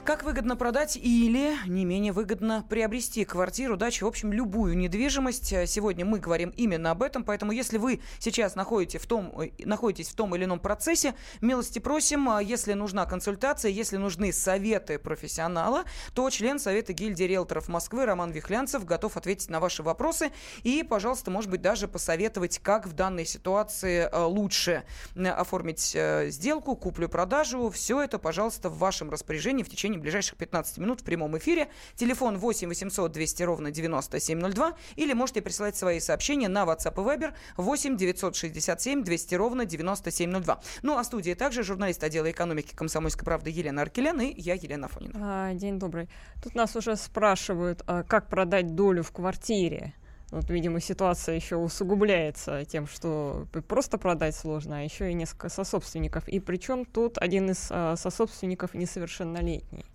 Как 0.05 0.21
выгодно 0.21 0.55
продать 0.55 0.97
или 0.97 1.55
не 1.65 1.83
менее 1.83 2.13
выгодно 2.13 2.63
приобрести 2.69 3.25
квартиру, 3.25 3.75
дачу, 3.75 4.05
в 4.05 4.07
общем, 4.07 4.31
любую 4.31 4.77
недвижимость. 4.77 5.67
Сегодня 5.67 6.05
мы 6.05 6.19
говорим 6.19 6.51
именно 6.51 6.91
об 6.91 7.01
этом, 7.01 7.23
поэтому 7.23 7.51
если 7.51 7.79
вы 7.79 8.01
сейчас 8.19 8.53
находите 8.53 8.99
в 8.99 9.07
том, 9.07 9.33
э, 9.41 9.49
находитесь 9.65 10.09
в 10.09 10.15
том 10.15 10.35
или 10.35 10.43
ином 10.43 10.59
процессе, 10.59 11.15
милости 11.41 11.79
просим, 11.79 12.29
а 12.29 12.39
если 12.39 12.73
нужна 12.73 13.07
консультация, 13.07 13.71
если 13.71 13.97
нужны 13.97 14.31
советы 14.31 14.99
профессионала, 14.99 15.85
то 16.13 16.29
член 16.29 16.59
Совета 16.59 16.93
гильдии 16.93 17.23
риэлторов 17.23 17.67
Москвы 17.67 18.05
Роман 18.05 18.29
Вихлянцев 18.29 18.85
готов 18.85 19.17
ответить 19.17 19.49
на 19.49 19.59
ваши 19.59 19.81
вопросы 19.81 20.31
и, 20.61 20.83
пожалуйста, 20.83 21.31
может 21.31 21.49
быть, 21.49 21.63
даже 21.63 21.87
посоветовать, 21.87 22.59
как 22.59 22.85
в 22.85 22.93
данной 22.93 23.25
ситуации 23.25 24.07
э, 24.11 24.23
лучше 24.23 24.83
э, 25.15 25.27
оформить 25.29 25.93
э, 25.95 26.29
сделку, 26.29 26.75
куплю-продажу. 26.75 27.71
Все 27.71 28.03
это, 28.03 28.19
пожалуйста, 28.19 28.69
в 28.69 28.77
вашем 28.77 29.09
распоряжении 29.09 29.63
в 29.63 29.69
течение 29.69 29.94
ближайших 30.01 30.37
15 30.37 30.77
минут 30.77 31.01
в 31.01 31.03
прямом 31.03 31.37
эфире. 31.37 31.69
Телефон 31.95 32.37
8 32.37 32.67
800 32.67 33.11
200 33.11 33.43
ровно 33.43 33.71
9702 33.71 34.73
или 34.95 35.13
можете 35.13 35.41
присылать 35.41 35.75
свои 35.75 35.99
сообщения 35.99 36.47
на 36.47 36.63
WhatsApp 36.63 36.93
и 36.93 37.05
Viber 37.05 37.33
8 37.57 37.97
967 37.97 39.03
200 39.03 39.35
ровно 39.35 39.65
9702. 39.65 40.61
Ну, 40.83 40.97
а 40.97 41.03
в 41.03 41.05
студии 41.05 41.33
также 41.33 41.63
журналист 41.63 42.03
отдела 42.03 42.29
экономики 42.31 42.75
комсомольской 42.75 43.25
правды 43.25 43.49
Елена 43.49 43.81
Аркелян 43.81 44.21
и 44.21 44.33
я, 44.39 44.55
Елена 44.55 44.87
Афонина. 44.87 45.19
А, 45.21 45.53
День 45.53 45.79
добрый. 45.79 46.09
Тут 46.43 46.55
нас 46.55 46.75
уже 46.75 46.95
спрашивают, 46.95 47.83
а 47.87 48.03
как 48.03 48.29
продать 48.29 48.75
долю 48.75 49.03
в 49.03 49.11
квартире. 49.11 49.93
Вот, 50.35 50.49
видимо, 50.49 50.81
ситуация 50.81 51.35
еще 51.35 51.55
усугубляется 51.55 52.65
тем, 52.65 52.87
что 52.87 53.47
просто 53.69 53.97
продать 53.97 54.35
сложно, 54.35 54.79
а 54.79 54.81
еще 54.81 55.09
и 55.09 55.13
несколько 55.13 55.47
сособственников. 55.47 56.27
И 56.27 56.41
причем 56.41 56.83
тут 56.83 57.17
один 57.17 57.51
из 57.51 57.69
а, 57.71 57.95
сособственников 57.95 58.73
несовершеннолетний. 58.73 59.85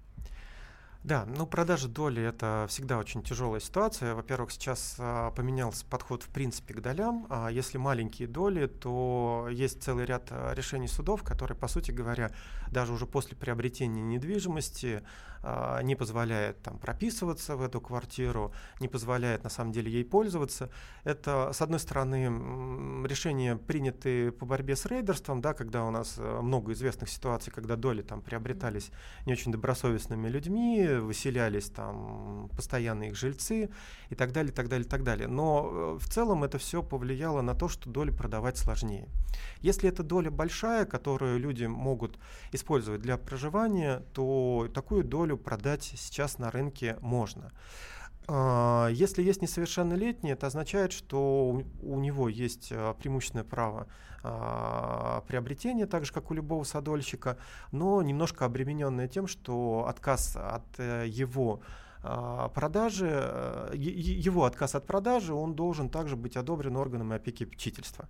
Да, 1.03 1.27
ну 1.27 1.47
продажа 1.47 1.89
доли 1.89 2.23
это 2.23 2.67
всегда 2.69 2.97
очень 2.97 3.23
тяжелая 3.23 3.61
ситуация. 3.61 4.15
Во-первых, 4.15 4.51
сейчас 4.51 4.97
а, 4.99 5.31
поменялся 5.31 5.85
подход 5.85 6.23
в 6.23 6.29
принципе 6.29 6.73
к 6.73 6.81
долям. 6.81 7.27
А 7.29 7.49
если 7.51 7.77
маленькие 7.77 8.27
доли, 8.27 8.67
то 8.67 9.47
есть 9.51 9.83
целый 9.83 10.07
ряд 10.07 10.29
а, 10.31 10.55
решений 10.55 10.89
судов, 10.89 11.23
которые, 11.23 11.57
по 11.57 11.69
сути 11.69 11.91
говоря, 11.91 12.31
даже 12.71 12.95
уже 12.95 13.05
после 13.05 13.37
приобретения 13.37 14.01
недвижимости 14.01 15.03
не 15.83 15.95
позволяет 15.95 16.63
там 16.63 16.79
прописываться 16.79 17.57
в 17.57 17.63
эту 17.63 17.81
квартиру, 17.81 18.53
не 18.81 18.89
позволяет 18.89 19.45
на 19.45 19.51
самом 19.51 19.73
деле 19.73 19.91
ей 19.91 20.05
пользоваться. 20.05 20.71
Это, 21.05 21.53
с 21.53 21.63
одной 21.63 21.81
стороны, 21.81 22.27
решения 23.07 23.57
приняты 23.57 24.33
по 24.33 24.47
борьбе 24.47 24.77
с 24.77 24.87
рейдерством, 24.87 25.41
да, 25.41 25.55
когда 25.55 25.85
у 25.85 25.91
нас 25.91 26.17
э, 26.19 26.41
много 26.41 26.73
известных 26.73 27.09
ситуаций, 27.09 27.53
когда 27.53 27.77
доли 27.77 28.03
там 28.03 28.21
приобретались 28.21 28.91
не 29.27 29.33
очень 29.33 29.53
добросовестными 29.53 30.29
людьми, 30.29 30.87
выселялись 30.87 31.71
там 31.71 32.49
постоянные 32.57 33.11
их 33.11 33.17
жильцы 33.17 33.71
и 34.11 34.15
так 34.15 34.33
далее, 34.33 34.53
так 34.53 34.69
далее, 34.69 34.87
так 34.87 35.03
далее. 35.03 35.29
Но 35.29 35.71
э, 35.71 35.99
в 35.99 36.09
целом 36.09 36.45
это 36.45 36.59
все 36.59 36.83
повлияло 36.83 37.41
на 37.41 37.55
то, 37.55 37.69
что 37.69 37.89
доли 37.91 38.11
продавать 38.11 38.59
сложнее. 38.59 39.09
Если 39.61 39.89
эта 39.89 40.03
доля 40.03 40.31
большая, 40.31 40.85
которую 40.85 41.39
люди 41.39 41.65
могут 41.65 42.19
использовать 42.53 43.01
для 43.01 43.17
проживания, 43.17 44.03
то 44.13 44.69
такую 44.75 45.05
долю 45.05 45.30
продать 45.37 45.83
сейчас 45.97 46.39
на 46.39 46.51
рынке 46.51 46.97
можно. 47.01 47.53
А, 48.29 48.89
Если 48.89 49.23
есть 49.23 49.43
несовершеннолетний, 49.43 50.33
это 50.33 50.47
означает, 50.47 50.93
что 50.93 51.63
у 51.83 51.99
него 51.99 52.29
есть 52.29 52.69
а, 52.73 52.95
преимущественное 52.95 53.45
право 53.45 53.89
а, 54.23 55.23
приобретения, 55.27 55.87
так 55.87 56.05
же 56.05 56.13
как 56.13 56.31
у 56.31 56.35
любого 56.35 56.63
садольщика, 56.65 57.39
но 57.73 58.03
немножко 58.03 58.45
обремененное 58.45 59.09
тем, 59.09 59.27
что 59.27 59.87
отказ 59.89 60.37
от 60.37 60.67
э, 60.79 61.07
его 61.09 61.61
продажи, 62.03 63.09
э, 63.11 63.73
его 63.75 64.45
отказ 64.45 64.75
от 64.75 64.87
продажи, 64.87 65.35
он 65.35 65.55
должен 65.55 65.91
также 65.91 66.17
быть 66.17 66.37
одобрен 66.37 66.77
органами 66.77 67.17
опеки 67.17 67.43
и 67.43 67.47
попечительства. 67.47 68.09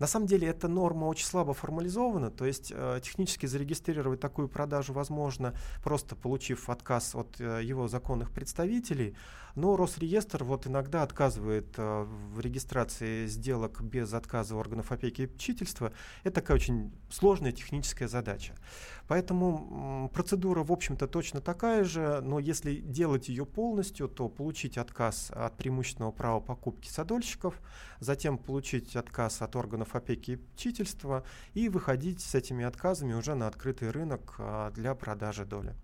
На 0.00 0.06
самом 0.06 0.26
деле 0.26 0.48
эта 0.48 0.66
норма 0.68 1.06
очень 1.06 1.26
слабо 1.26 1.54
формализована, 1.54 2.30
то 2.30 2.44
есть 2.44 2.72
э, 2.74 3.00
технически 3.02 3.46
зарегистрировать 3.46 4.20
такую 4.20 4.48
продажу 4.48 4.92
возможно, 4.92 5.54
просто 5.84 6.16
получив 6.16 6.68
отказ 6.68 7.14
от 7.14 7.40
э, 7.40 7.60
его 7.62 7.86
законных 7.86 8.32
представителей, 8.32 9.16
но 9.54 9.76
Росреестр 9.76 10.44
вот 10.44 10.66
иногда 10.68 11.02
отказывает 11.02 11.76
в 11.76 12.38
регистрации 12.38 13.26
сделок 13.26 13.82
без 13.82 14.12
отказа 14.12 14.54
органов 14.54 14.92
опеки 14.92 15.22
и 15.22 15.26
попечительства. 15.26 15.92
Это 16.22 16.36
такая 16.36 16.56
очень 16.56 16.92
сложная 17.10 17.50
техническая 17.50 18.06
задача. 18.06 18.54
Поэтому 19.08 20.10
процедура, 20.14 20.62
в 20.62 20.70
общем-то, 20.70 21.08
точно 21.08 21.40
такая 21.40 21.82
же, 21.82 22.20
но 22.22 22.38
если 22.38 22.76
делать 22.76 23.27
ее 23.28 23.46
полностью, 23.46 24.08
то 24.08 24.28
получить 24.28 24.78
отказ 24.78 25.30
от 25.34 25.56
преимущественного 25.56 26.12
права 26.12 26.40
покупки 26.40 26.88
садольщиков, 26.88 27.54
затем 28.00 28.38
получить 28.38 28.96
отказ 28.96 29.42
от 29.42 29.56
органов 29.56 29.94
опеки 29.94 30.32
и 30.32 30.36
попечительства 30.36 31.24
и 31.54 31.68
выходить 31.68 32.20
с 32.20 32.34
этими 32.34 32.64
отказами 32.64 33.14
уже 33.14 33.34
на 33.34 33.46
открытый 33.46 33.90
рынок 33.90 34.34
а, 34.38 34.70
для 34.70 34.94
продажи 34.94 35.44
доли. 35.44 35.74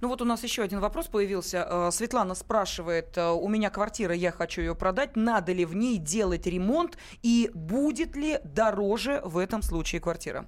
Ну 0.00 0.08
вот 0.08 0.22
у 0.22 0.24
нас 0.24 0.42
еще 0.42 0.62
один 0.62 0.80
вопрос 0.80 1.06
появился. 1.06 1.66
Э, 1.68 1.90
Светлана 1.90 2.34
спрашивает, 2.34 3.16
э, 3.16 3.30
у 3.30 3.48
меня 3.48 3.70
квартира, 3.70 4.14
я 4.14 4.30
хочу 4.30 4.60
ее 4.60 4.74
продать, 4.74 5.16
надо 5.16 5.52
ли 5.52 5.64
в 5.64 5.74
ней 5.74 5.98
делать 5.98 6.46
ремонт 6.46 6.98
и 7.22 7.50
будет 7.54 8.16
ли 8.16 8.40
дороже 8.44 9.20
в 9.24 9.38
этом 9.38 9.62
случае 9.62 10.00
квартира? 10.00 10.46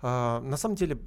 А, 0.00 0.40
на 0.40 0.56
самом 0.56 0.76
деле 0.76 0.98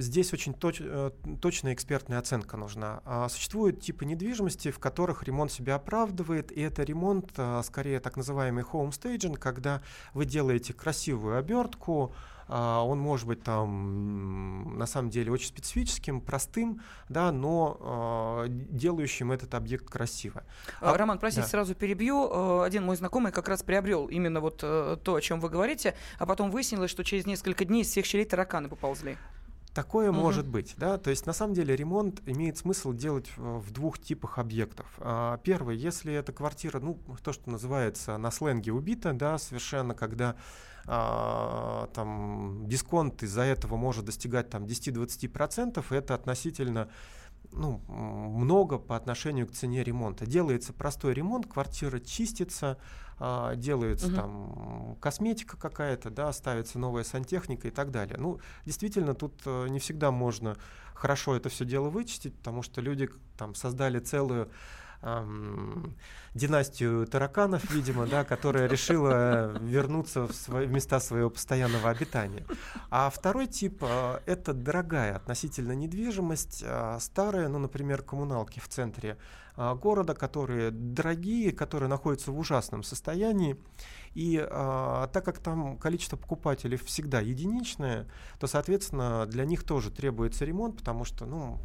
здесь 0.00 0.32
очень 0.32 0.54
точ, 0.54 0.78
э, 0.80 1.10
точная 1.40 1.74
экспертная 1.74 2.18
оценка 2.18 2.56
нужна. 2.56 3.02
А, 3.04 3.28
существуют 3.28 3.80
типы 3.80 4.06
недвижимости, 4.06 4.70
в 4.70 4.78
которых 4.78 5.24
ремонт 5.24 5.52
себя 5.52 5.74
оправдывает, 5.74 6.50
и 6.50 6.60
это 6.60 6.82
ремонт 6.82 7.32
а, 7.36 7.62
скорее 7.62 8.00
так 8.00 8.16
называемый 8.16 8.64
home 8.64 8.90
staging, 8.90 9.36
когда 9.36 9.82
вы 10.14 10.24
делаете 10.24 10.72
красивую 10.72 11.38
обертку, 11.38 12.14
он 12.48 12.98
может 12.98 13.26
быть 13.26 13.42
там 13.42 14.78
на 14.78 14.86
самом 14.86 15.10
деле 15.10 15.30
очень 15.30 15.48
специфическим, 15.48 16.20
простым, 16.20 16.80
да, 17.08 17.30
но 17.30 18.44
э, 18.44 18.48
делающим 18.48 19.32
этот 19.32 19.54
объект 19.54 19.88
красиво. 19.88 20.44
А, 20.80 20.96
Роман, 20.96 21.18
простите, 21.18 21.42
да. 21.42 21.50
сразу 21.50 21.74
перебью. 21.74 22.62
Один 22.62 22.84
мой 22.84 22.96
знакомый 22.96 23.32
как 23.32 23.48
раз 23.48 23.62
приобрел 23.62 24.06
именно 24.06 24.40
вот 24.40 24.60
э, 24.62 24.96
то, 25.02 25.14
о 25.14 25.20
чем 25.20 25.40
вы 25.40 25.50
говорите, 25.50 25.94
а 26.18 26.26
потом 26.26 26.50
выяснилось, 26.50 26.90
что 26.90 27.04
через 27.04 27.26
несколько 27.26 27.64
дней 27.64 27.82
из 27.82 27.88
всех 27.88 28.06
щелей 28.06 28.24
тараканы 28.24 28.68
поползли. 28.68 29.16
Такое 29.78 30.10
угу. 30.10 30.18
может 30.18 30.48
быть, 30.48 30.74
да, 30.76 30.98
то 30.98 31.08
есть 31.08 31.24
на 31.26 31.32
самом 31.32 31.54
деле 31.54 31.76
ремонт 31.76 32.20
имеет 32.26 32.58
смысл 32.58 32.92
делать 32.92 33.30
в 33.36 33.70
двух 33.70 34.00
типах 34.00 34.40
объектов. 34.40 34.86
Первый, 35.44 35.76
если 35.76 36.12
эта 36.12 36.32
квартира, 36.32 36.80
ну, 36.80 36.98
то, 37.22 37.32
что 37.32 37.48
называется 37.48 38.18
на 38.18 38.32
сленге 38.32 38.72
убита, 38.72 39.12
да, 39.12 39.38
совершенно, 39.38 39.94
когда 39.94 40.34
а, 40.84 41.88
там 41.94 42.66
дисконт 42.66 43.22
из-за 43.22 43.42
этого 43.42 43.76
может 43.76 44.06
достигать 44.06 44.50
там 44.50 44.64
10-20%, 44.64 45.84
это 45.90 46.14
относительно 46.16 46.88
ну, 47.52 47.80
много 47.88 48.78
по 48.78 48.96
отношению 48.96 49.46
к 49.46 49.52
цене 49.52 49.82
ремонта. 49.82 50.26
Делается 50.26 50.72
простой 50.72 51.14
ремонт, 51.14 51.46
квартира 51.46 51.98
чистится, 51.98 52.78
а, 53.18 53.54
делается 53.56 54.06
угу. 54.08 54.14
там 54.16 54.96
косметика 55.00 55.56
какая-то, 55.56 56.10
да, 56.10 56.32
ставится 56.32 56.78
новая 56.78 57.04
сантехника 57.04 57.68
и 57.68 57.70
так 57.70 57.90
далее. 57.90 58.16
Ну, 58.18 58.38
действительно, 58.64 59.14
тут 59.14 59.42
э, 59.44 59.68
не 59.68 59.80
всегда 59.80 60.10
можно 60.10 60.56
хорошо 60.94 61.36
это 61.36 61.48
все 61.48 61.64
дело 61.64 61.88
вычистить, 61.88 62.34
потому 62.36 62.62
что 62.62 62.80
люди 62.80 63.08
там 63.36 63.54
создали 63.54 63.98
целую 63.98 64.50
эм, 65.02 65.96
династию 66.34 67.06
тараканов, 67.06 67.70
видимо, 67.70 68.06
да, 68.06 68.24
которая 68.24 68.68
решила 68.68 69.58
вернуться 69.60 70.26
в, 70.26 70.32
свои, 70.32 70.66
в 70.66 70.72
места 70.72 71.00
своего 71.00 71.30
постоянного 71.30 71.90
обитания. 71.90 72.44
А 72.90 73.10
второй 73.10 73.46
тип 73.46 73.82
э, 73.82 74.20
это 74.26 74.52
дорогая 74.52 75.16
относительно 75.16 75.72
недвижимость, 75.72 76.62
э, 76.64 76.98
старая, 77.00 77.48
ну, 77.48 77.58
например, 77.58 78.02
коммуналки 78.02 78.60
в 78.60 78.68
центре 78.68 79.16
э, 79.56 79.74
города, 79.74 80.14
которые 80.14 80.70
дорогие, 80.70 81.52
которые 81.52 81.88
находятся 81.88 82.32
в 82.32 82.38
ужасном 82.38 82.82
состоянии. 82.82 83.56
И 84.14 84.44
а, 84.50 85.06
так 85.08 85.24
как 85.24 85.38
там 85.38 85.76
количество 85.76 86.16
покупателей 86.16 86.76
всегда 86.78 87.20
единичное, 87.20 88.08
то, 88.40 88.48
соответственно, 88.48 89.26
для 89.26 89.44
них 89.44 89.62
тоже 89.62 89.92
требуется 89.92 90.44
ремонт, 90.44 90.78
потому 90.78 91.04
что, 91.04 91.24
ну, 91.24 91.60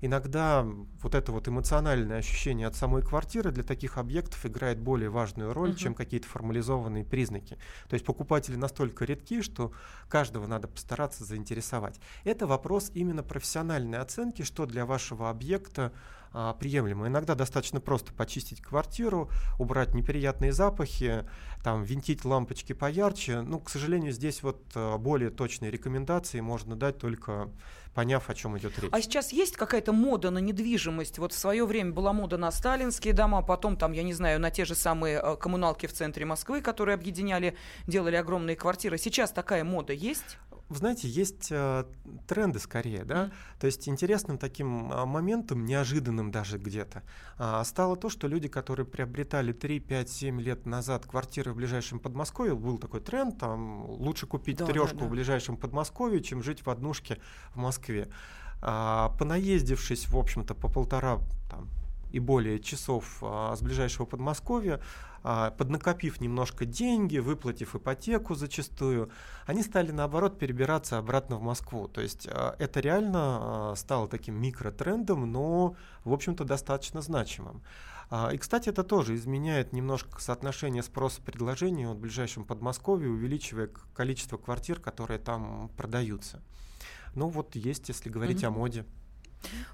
иногда 0.00 0.66
вот 1.02 1.14
это 1.14 1.32
вот 1.32 1.48
эмоциональное 1.48 2.18
ощущение 2.18 2.66
от 2.66 2.76
самой 2.76 3.02
квартиры 3.02 3.50
для 3.50 3.64
таких 3.64 3.98
объектов 3.98 4.44
играет 4.46 4.78
более 4.78 5.10
важную 5.10 5.52
роль, 5.52 5.70
uh-huh. 5.70 5.76
чем 5.76 5.94
какие-то 5.94 6.28
формализованные 6.28 7.04
признаки. 7.04 7.58
То 7.88 7.94
есть 7.94 8.04
покупатели 8.04 8.56
настолько 8.56 9.04
редки, 9.04 9.42
что 9.42 9.72
каждого 10.08 10.46
надо 10.46 10.68
постараться 10.68 11.24
заинтересовать. 11.24 12.00
Это 12.24 12.46
вопрос 12.46 12.90
именно 12.94 13.22
профессиональной 13.22 13.98
оценки, 13.98 14.42
что 14.42 14.66
для 14.66 14.86
вашего 14.86 15.30
объекта 15.30 15.92
а, 16.32 16.54
приемлемо. 16.54 17.08
Иногда 17.08 17.34
достаточно 17.34 17.80
просто 17.80 18.12
почистить 18.12 18.60
квартиру, 18.60 19.30
убрать 19.58 19.94
неприятные 19.94 20.52
запахи, 20.52 21.24
там, 21.62 21.82
винтить 21.82 22.24
лампочки 22.24 22.72
поярче. 22.72 23.40
Ну, 23.40 23.60
к 23.60 23.70
сожалению, 23.70 24.12
здесь 24.12 24.42
вот 24.42 24.62
а, 24.74 24.98
более 24.98 25.30
точные 25.30 25.70
рекомендации 25.70 26.40
можно 26.40 26.76
дать 26.76 26.98
только 26.98 27.50
поняв, 27.94 28.30
о 28.30 28.34
чем 28.34 28.56
идет 28.56 28.78
речь. 28.78 28.90
А 28.92 29.02
сейчас 29.02 29.32
есть 29.32 29.56
какая-то 29.56 29.92
мода 29.92 30.30
на 30.30 30.38
недвижимость? 30.38 31.18
Вот 31.18 31.32
в 31.32 31.38
свое 31.38 31.66
время 31.66 31.92
была 31.92 32.12
мода 32.12 32.36
на 32.36 32.52
сталинские 32.52 33.12
дома, 33.12 33.42
потом 33.42 33.76
там, 33.76 33.90
я 33.92 34.04
не 34.04 34.14
знаю, 34.14 34.38
на 34.38 34.50
те 34.50 34.64
же 34.64 34.76
самые 34.76 35.20
э, 35.20 35.36
коммуналки 35.36 35.86
в 35.86 35.92
центре 35.92 36.24
Москвы, 36.24 36.60
которые 36.60 36.94
объединяли, 36.94 37.56
делали 37.88 38.14
огромные 38.14 38.54
квартиры. 38.54 38.98
Сейчас 38.98 39.32
такая 39.32 39.64
мода 39.64 39.92
есть? 39.92 40.38
Вы 40.68 40.76
знаете, 40.76 41.08
есть 41.08 41.48
э, 41.50 41.84
тренды 42.26 42.58
скорее, 42.58 43.04
да. 43.04 43.30
То 43.58 43.66
есть 43.66 43.88
интересным 43.88 44.36
таким 44.36 44.92
э, 44.92 45.04
моментом, 45.06 45.64
неожиданным 45.64 46.30
даже 46.30 46.58
где-то, 46.58 47.02
э, 47.38 47.62
стало 47.64 47.96
то, 47.96 48.10
что 48.10 48.28
люди, 48.28 48.48
которые 48.48 48.84
приобретали 48.84 49.52
3, 49.52 49.80
5, 49.80 50.10
7 50.10 50.40
лет 50.40 50.66
назад 50.66 51.06
квартиры 51.06 51.52
в 51.52 51.56
ближайшем 51.56 52.00
Подмосковье, 52.00 52.54
был 52.54 52.76
такой 52.76 53.00
тренд, 53.00 53.38
там 53.38 53.88
лучше 53.88 54.26
купить 54.26 54.58
да, 54.58 54.66
трешку 54.66 54.96
да, 54.96 55.00
да. 55.00 55.06
в 55.06 55.10
ближайшем 55.10 55.56
Подмосковье, 55.56 56.22
чем 56.22 56.42
жить 56.42 56.66
в 56.66 56.68
однушке 56.68 57.18
в 57.54 57.56
Москве. 57.56 58.08
А, 58.60 59.10
понаездившись, 59.18 60.08
в 60.08 60.18
общем-то, 60.18 60.54
по 60.54 60.68
полтора 60.68 61.20
там, 61.50 61.68
и 62.10 62.18
более 62.18 62.60
часов 62.60 63.18
а, 63.22 63.54
с 63.56 63.62
ближайшего 63.62 64.06
Подмосковья, 64.06 64.80
а, 65.22 65.50
поднакопив 65.50 66.20
немножко 66.20 66.64
деньги, 66.64 67.18
выплатив 67.18 67.74
ипотеку 67.74 68.34
зачастую, 68.34 69.10
они 69.46 69.62
стали 69.62 69.90
наоборот 69.90 70.38
перебираться 70.38 70.98
обратно 70.98 71.36
в 71.36 71.42
Москву. 71.42 71.88
То 71.88 72.00
есть 72.00 72.28
а, 72.30 72.54
это 72.58 72.80
реально 72.80 73.20
а, 73.20 73.74
стало 73.76 74.08
таким 74.08 74.40
микротрендом, 74.40 75.30
но, 75.30 75.76
в 76.04 76.12
общем-то, 76.12 76.44
достаточно 76.44 77.02
значимым. 77.02 77.62
А, 78.10 78.30
и, 78.32 78.38
кстати, 78.38 78.70
это 78.70 78.84
тоже 78.84 79.16
изменяет 79.16 79.72
немножко 79.72 80.20
соотношение 80.20 80.82
спроса-предложения 80.82 81.88
в 81.88 81.98
ближайшем 81.98 82.44
Подмосковье, 82.44 83.10
увеличивая 83.10 83.70
количество 83.94 84.38
квартир, 84.38 84.80
которые 84.80 85.18
там 85.18 85.70
продаются. 85.76 86.42
Ну 87.14 87.28
вот 87.28 87.56
есть, 87.56 87.88
если 87.88 88.08
говорить 88.08 88.42
mm-hmm. 88.42 88.46
о 88.46 88.50
моде. 88.50 88.84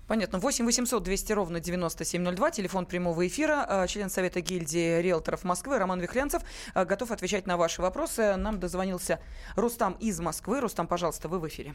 Понятно. 0.06 0.38
8 0.38 0.64
800 0.64 1.02
200 1.02 1.32
ровно 1.32 1.60
9702, 1.60 2.50
телефон 2.50 2.86
прямого 2.86 3.26
эфира, 3.26 3.64
а, 3.66 3.86
член 3.86 4.10
Совета 4.10 4.40
гильдии 4.40 5.00
риэлторов 5.00 5.44
Москвы 5.44 5.78
Роман 5.78 6.00
Вихлянцев 6.00 6.42
а, 6.74 6.84
готов 6.84 7.10
отвечать 7.10 7.46
на 7.46 7.56
ваши 7.56 7.82
вопросы. 7.82 8.36
Нам 8.36 8.60
дозвонился 8.60 9.20
Рустам 9.56 9.94
из 9.94 10.20
Москвы. 10.20 10.60
Рустам, 10.60 10.86
пожалуйста, 10.86 11.28
вы 11.28 11.38
в 11.38 11.48
эфире. 11.48 11.74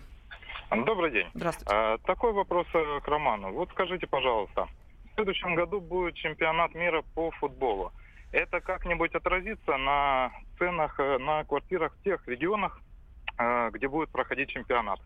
Добрый 0.85 1.11
день. 1.11 1.27
Здравствуйте. 1.33 1.73
А, 1.73 1.97
такой 1.99 2.31
вопрос 2.31 2.67
э, 2.73 2.99
к 3.03 3.07
Роману. 3.07 3.51
Вот 3.53 3.69
скажите, 3.71 4.05
пожалуйста, 4.05 4.67
в 5.11 5.15
следующем 5.15 5.55
году 5.55 5.81
будет 5.81 6.13
чемпионат 6.15 6.75
мира 6.75 7.03
по 7.15 7.31
футболу. 7.31 7.91
Это 8.31 8.61
как-нибудь 8.61 9.15
отразится 9.15 9.77
на 9.77 10.31
ценах 10.59 10.99
э, 10.99 11.17
на 11.17 11.43
квартирах 11.45 11.95
в 11.95 12.03
тех 12.03 12.25
регионах, 12.27 12.79
э, 13.39 13.71
где 13.71 13.87
будет 13.87 14.09
проходить 14.09 14.49
чемпионат? 14.49 14.99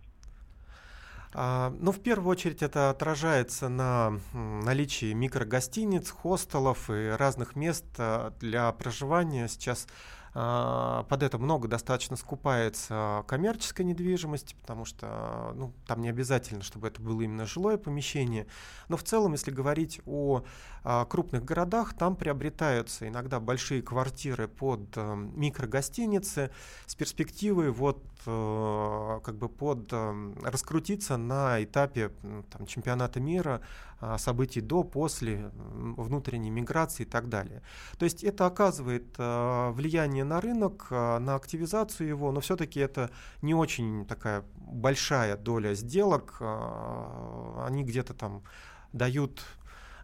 А, 1.33 1.73
ну, 1.79 1.91
в 1.91 1.99
первую 1.99 2.29
очередь 2.29 2.61
это 2.61 2.89
отражается 2.89 3.69
на 3.69 4.19
наличии 4.33 5.13
микрогостиниц, 5.13 6.09
хостелов 6.11 6.89
и 6.89 7.09
разных 7.09 7.55
мест 7.55 7.85
а, 7.97 8.33
для 8.39 8.71
проживания. 8.71 9.47
Сейчас 9.47 9.87
под 10.33 11.21
это 11.21 11.37
много 11.37 11.67
достаточно 11.67 12.15
скупается 12.15 13.23
коммерческой 13.27 13.83
недвижимости, 13.83 14.55
потому 14.59 14.83
что 14.83 15.53
ну, 15.55 15.73
там 15.85 16.01
не 16.01 16.09
обязательно, 16.09 16.63
чтобы 16.63 16.87
это 16.87 17.01
было 17.01 17.21
именно 17.21 17.45
жилое 17.45 17.77
помещение. 17.77 18.47
Но 18.89 18.97
в 18.97 19.03
целом, 19.03 19.33
если 19.33 19.51
говорить 19.51 20.01
о 20.05 20.43
а, 20.83 21.05
крупных 21.05 21.45
городах, 21.45 21.93
там 21.93 22.15
приобретаются 22.15 23.07
иногда 23.07 23.39
большие 23.39 23.81
квартиры 23.81 24.47
под 24.47 24.81
а, 24.95 25.15
микрогостиницы 25.15 26.51
с 26.85 26.95
перспективой 26.95 27.71
вот 27.71 28.03
а, 28.25 29.19
как 29.21 29.35
бы 29.35 29.49
под 29.49 29.89
а, 29.91 30.33
раскрутиться 30.43 31.17
на 31.17 31.63
этапе 31.63 32.11
там, 32.51 32.65
чемпионата 32.65 33.19
мира, 33.19 33.61
а, 33.92 33.92
событий 34.17 34.61
до, 34.61 34.83
после, 34.83 35.51
внутренней 35.53 36.49
миграции 36.49 37.03
и 37.03 37.05
так 37.05 37.29
далее. 37.29 37.61
То 37.97 38.05
есть 38.05 38.23
это 38.23 38.45
оказывает 38.45 39.15
а, 39.17 39.71
влияние 39.71 40.23
на 40.23 40.41
рынок, 40.41 40.87
а, 40.89 41.19
на 41.19 41.35
активизацию 41.35 42.07
его, 42.07 42.31
но 42.31 42.39
все-таки 42.39 42.79
это 42.79 43.09
не 43.41 43.53
очень 43.53 44.05
такая 44.05 44.43
большая 44.55 45.37
доля 45.37 45.73
сделок. 45.73 46.37
А, 46.39 47.65
они 47.67 47.83
где-то 47.83 48.13
там 48.13 48.43
дают 48.91 49.43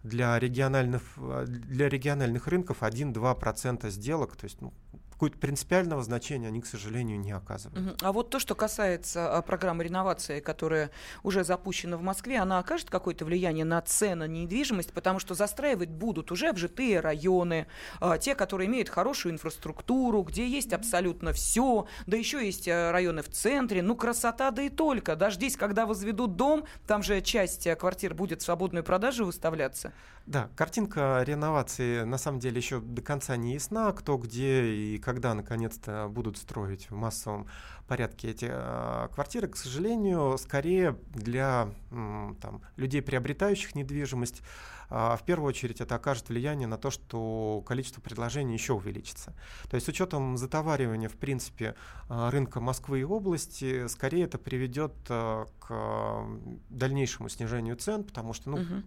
для 0.03 0.39
региональных, 0.39 1.03
для 1.45 1.89
региональных 1.89 2.47
рынков 2.47 2.81
1-2% 2.81 3.89
сделок, 3.89 4.35
то 4.35 4.45
есть 4.45 4.61
ну, 4.61 4.73
какое-то 5.19 5.37
принципиального 5.37 6.01
значения 6.01 6.47
они, 6.47 6.61
к 6.61 6.65
сожалению, 6.65 7.19
не 7.19 7.33
оказывают. 7.33 8.01
А 8.01 8.13
вот 8.13 8.29
то, 8.29 8.39
что 8.39 8.55
касается 8.55 9.37
а, 9.37 9.41
программы 9.41 9.83
реновации, 9.83 10.39
которая 10.39 10.91
уже 11.23 11.43
запущена 11.43 11.97
в 11.97 12.01
Москве, 12.01 12.37
она 12.37 12.57
окажет 12.57 12.89
какое-то 12.89 13.25
влияние 13.25 13.65
на 13.65 13.81
цены 13.81 14.19
на 14.19 14.25
недвижимость, 14.27 14.93
потому 14.93 15.19
что 15.19 15.33
застраивать 15.33 15.89
будут 15.89 16.31
уже 16.31 16.47
обжитые 16.47 17.01
районы, 17.01 17.67
а, 17.99 18.17
те, 18.17 18.33
которые 18.33 18.67
имеют 18.67 18.87
хорошую 18.87 19.33
инфраструктуру, 19.33 20.21
где 20.23 20.47
есть 20.47 20.71
абсолютно 20.71 21.33
все, 21.33 21.85
да 22.07 22.15
еще 22.15 22.45
есть 22.45 22.69
а, 22.69 22.93
районы 22.93 23.21
в 23.21 23.29
центре, 23.29 23.81
ну 23.81 23.97
красота, 23.97 24.51
да 24.51 24.61
и 24.61 24.69
только. 24.69 25.17
Даже 25.17 25.35
здесь, 25.35 25.57
когда 25.57 25.85
возведут 25.85 26.37
дом, 26.37 26.63
там 26.87 27.03
же 27.03 27.19
часть 27.19 27.67
квартир 27.77 28.13
будет 28.13 28.41
в 28.41 28.45
свободную 28.45 28.85
продажу 28.85 29.25
выставляться. 29.25 29.91
Да, 30.25 30.47
картинка 30.55 31.23
реновации 31.25 32.03
на 32.03 32.19
самом 32.19 32.39
деле 32.39 32.57
еще 32.57 32.79
до 32.79 33.01
конца 33.01 33.35
не 33.35 33.53
ясна, 33.53 33.91
кто 33.93 34.15
где 34.17 34.63
и 34.63 34.99
когда 35.09 35.33
наконец-то 35.33 36.07
будут 36.07 36.37
строить 36.37 36.91
в 36.91 36.93
массовом 36.93 37.47
порядке 37.87 38.29
эти 38.29 38.47
э, 38.47 39.07
квартиры, 39.11 39.47
к 39.47 39.57
сожалению, 39.57 40.37
скорее 40.37 40.99
для 41.15 41.71
э, 41.89 42.33
там, 42.39 42.61
людей, 42.75 43.01
приобретающих 43.01 43.73
недвижимость, 43.73 44.43
э, 44.91 45.15
в 45.19 45.21
первую 45.25 45.49
очередь 45.49 45.81
это 45.81 45.95
окажет 45.95 46.29
влияние 46.29 46.67
на 46.67 46.77
то, 46.77 46.91
что 46.91 47.63
количество 47.65 48.01
предложений 48.01 48.53
еще 48.53 48.73
увеличится. 48.73 49.33
То 49.67 49.73
есть 49.73 49.87
с 49.87 49.89
учетом 49.89 50.37
затоваривания, 50.37 51.09
в 51.09 51.17
принципе, 51.17 51.73
э, 52.07 52.29
рынка 52.29 52.59
Москвы 52.59 52.99
и 52.99 53.03
области, 53.03 53.87
скорее 53.87 54.25
это 54.25 54.37
приведет 54.37 54.93
э, 55.09 55.45
к 55.57 56.23
дальнейшему 56.69 57.29
снижению 57.29 57.77
цен, 57.77 58.03
потому 58.03 58.33
что, 58.33 58.51
ну, 58.51 58.57
угу 58.57 58.83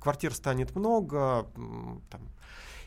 квартир 0.00 0.32
станет 0.32 0.74
много, 0.76 1.46
там, 2.08 2.20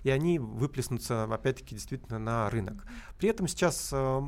и 0.04 0.10
они 0.10 0.40
выплеснутся, 0.40 1.24
опять-таки, 1.24 1.76
действительно 1.76 2.20
на 2.20 2.50
рынок. 2.50 2.86
При 3.18 3.30
этом 3.30 3.48
сейчас 3.48 3.90
э, 3.94 4.22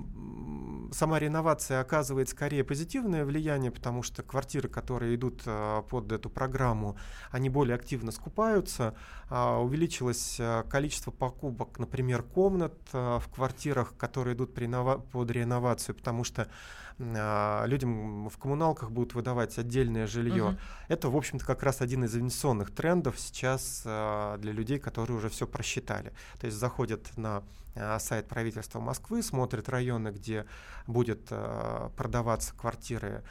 сама 0.92 1.20
реновация 1.20 1.80
оказывает 1.80 2.30
скорее 2.30 2.64
позитивное 2.64 3.26
влияние, 3.26 3.72
потому 3.72 4.04
что 4.04 4.22
квартиры, 4.24 4.70
которые 4.70 5.16
идут 5.16 5.44
э, 5.46 5.84
под 5.90 6.12
эту 6.12 6.30
программу, 6.30 6.98
они 7.32 7.50
более 7.50 7.76
активно 7.76 8.12
скупаются. 8.12 8.96
Э, 9.30 9.56
увеличилось 9.56 10.40
количество 10.70 11.12
покупок, 11.12 11.80
например, 11.80 12.24
комнат 12.24 12.78
э, 12.94 13.20
в 13.20 13.30
квартирах, 13.34 13.96
которые 13.98 14.36
идут 14.36 14.54
при 14.54 14.74
под 14.74 15.30
реновацию, 15.30 15.96
потому 15.96 16.24
что 16.24 16.44
а, 16.44 16.48
людям 17.00 18.30
в 18.30 18.38
коммуналках 18.38 18.92
будут 18.92 19.14
выдавать 19.14 19.58
отдельное 19.58 20.08
жилье. 20.08 20.44
Угу. 20.44 20.58
Это, 20.90 21.10
в 21.10 21.18
общем-то, 21.18 21.46
как 21.46 21.64
раз 21.64 21.82
один 21.82 22.04
из 22.04 22.16
инвестиционных 22.16 22.72
трендов 22.72 23.20
сейчас 23.20 23.84
а, 23.86 24.38
для 24.38 24.52
людей, 24.52 24.80
которые 24.80 25.18
уже 25.18 25.30
все 25.30 25.48
просчитали. 25.48 26.14
То 26.40 26.46
есть 26.46 26.58
заходят 26.58 27.18
на 27.18 27.44
а, 27.76 28.00
сайт 28.00 28.28
правительства 28.28 28.80
Москвы, 28.80 29.24
смотрят 29.24 29.70
районы, 29.70 30.10
где 30.10 30.46
будет 30.88 31.32
продаваться 31.98 32.54
квартиры 32.54 33.24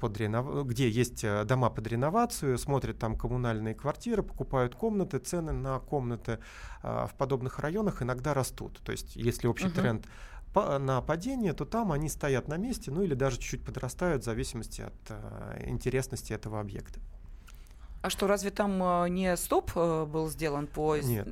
под 0.00 0.16
ренов... 0.18 0.66
где 0.66 0.90
есть 0.90 1.24
дома 1.46 1.70
под 1.70 1.86
реновацию, 1.86 2.58
смотрят 2.58 2.98
там 2.98 3.16
коммунальные 3.16 3.74
квартиры, 3.74 4.22
покупают 4.22 4.74
комнаты, 4.74 5.18
цены 5.18 5.52
на 5.52 5.78
комнаты 5.78 6.38
в 6.82 7.10
подобных 7.16 7.60
районах 7.60 8.02
иногда 8.02 8.34
растут. 8.34 8.80
То 8.84 8.92
есть 8.92 9.14
если 9.14 9.46
общий 9.46 9.68
uh-huh. 9.68 9.80
тренд 9.80 10.06
на 10.54 11.00
падение, 11.00 11.52
то 11.52 11.64
там 11.64 11.92
они 11.92 12.08
стоят 12.08 12.48
на 12.48 12.56
месте, 12.56 12.90
ну 12.90 13.02
или 13.02 13.14
даже 13.14 13.38
чуть-чуть 13.38 13.64
подрастают 13.64 14.22
в 14.22 14.24
зависимости 14.24 14.82
от 14.82 14.92
э, 15.08 15.64
интересности 15.66 16.32
этого 16.32 16.60
объекта. 16.60 17.00
А 18.02 18.10
что, 18.10 18.26
разве 18.26 18.50
там 18.50 18.82
э, 18.82 19.08
не 19.10 19.36
стоп 19.36 19.70
э, 19.76 20.04
был 20.06 20.28
сделан 20.28 20.66
по... 20.66 20.96
Нет, 20.96 21.28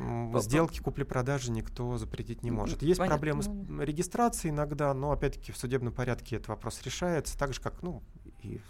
ну, 0.00 0.30
по... 0.32 0.40
сделки 0.40 0.78
купли-продажи 0.78 1.50
никто 1.50 1.98
запретить 1.98 2.44
не 2.44 2.52
может. 2.52 2.82
Есть 2.82 2.98
Понятно. 2.98 3.16
проблемы 3.16 3.42
с 3.42 3.46
ну 3.46 3.82
регистрацией 3.82 4.52
иногда, 4.52 4.94
но 4.94 5.10
опять-таки 5.10 5.50
в 5.50 5.56
судебном 5.56 5.92
порядке 5.92 6.36
этот 6.36 6.48
вопрос 6.48 6.80
решается, 6.84 7.36
так 7.36 7.52
же 7.52 7.60
как 7.60 7.82
ну, 7.82 8.00
и 8.42 8.60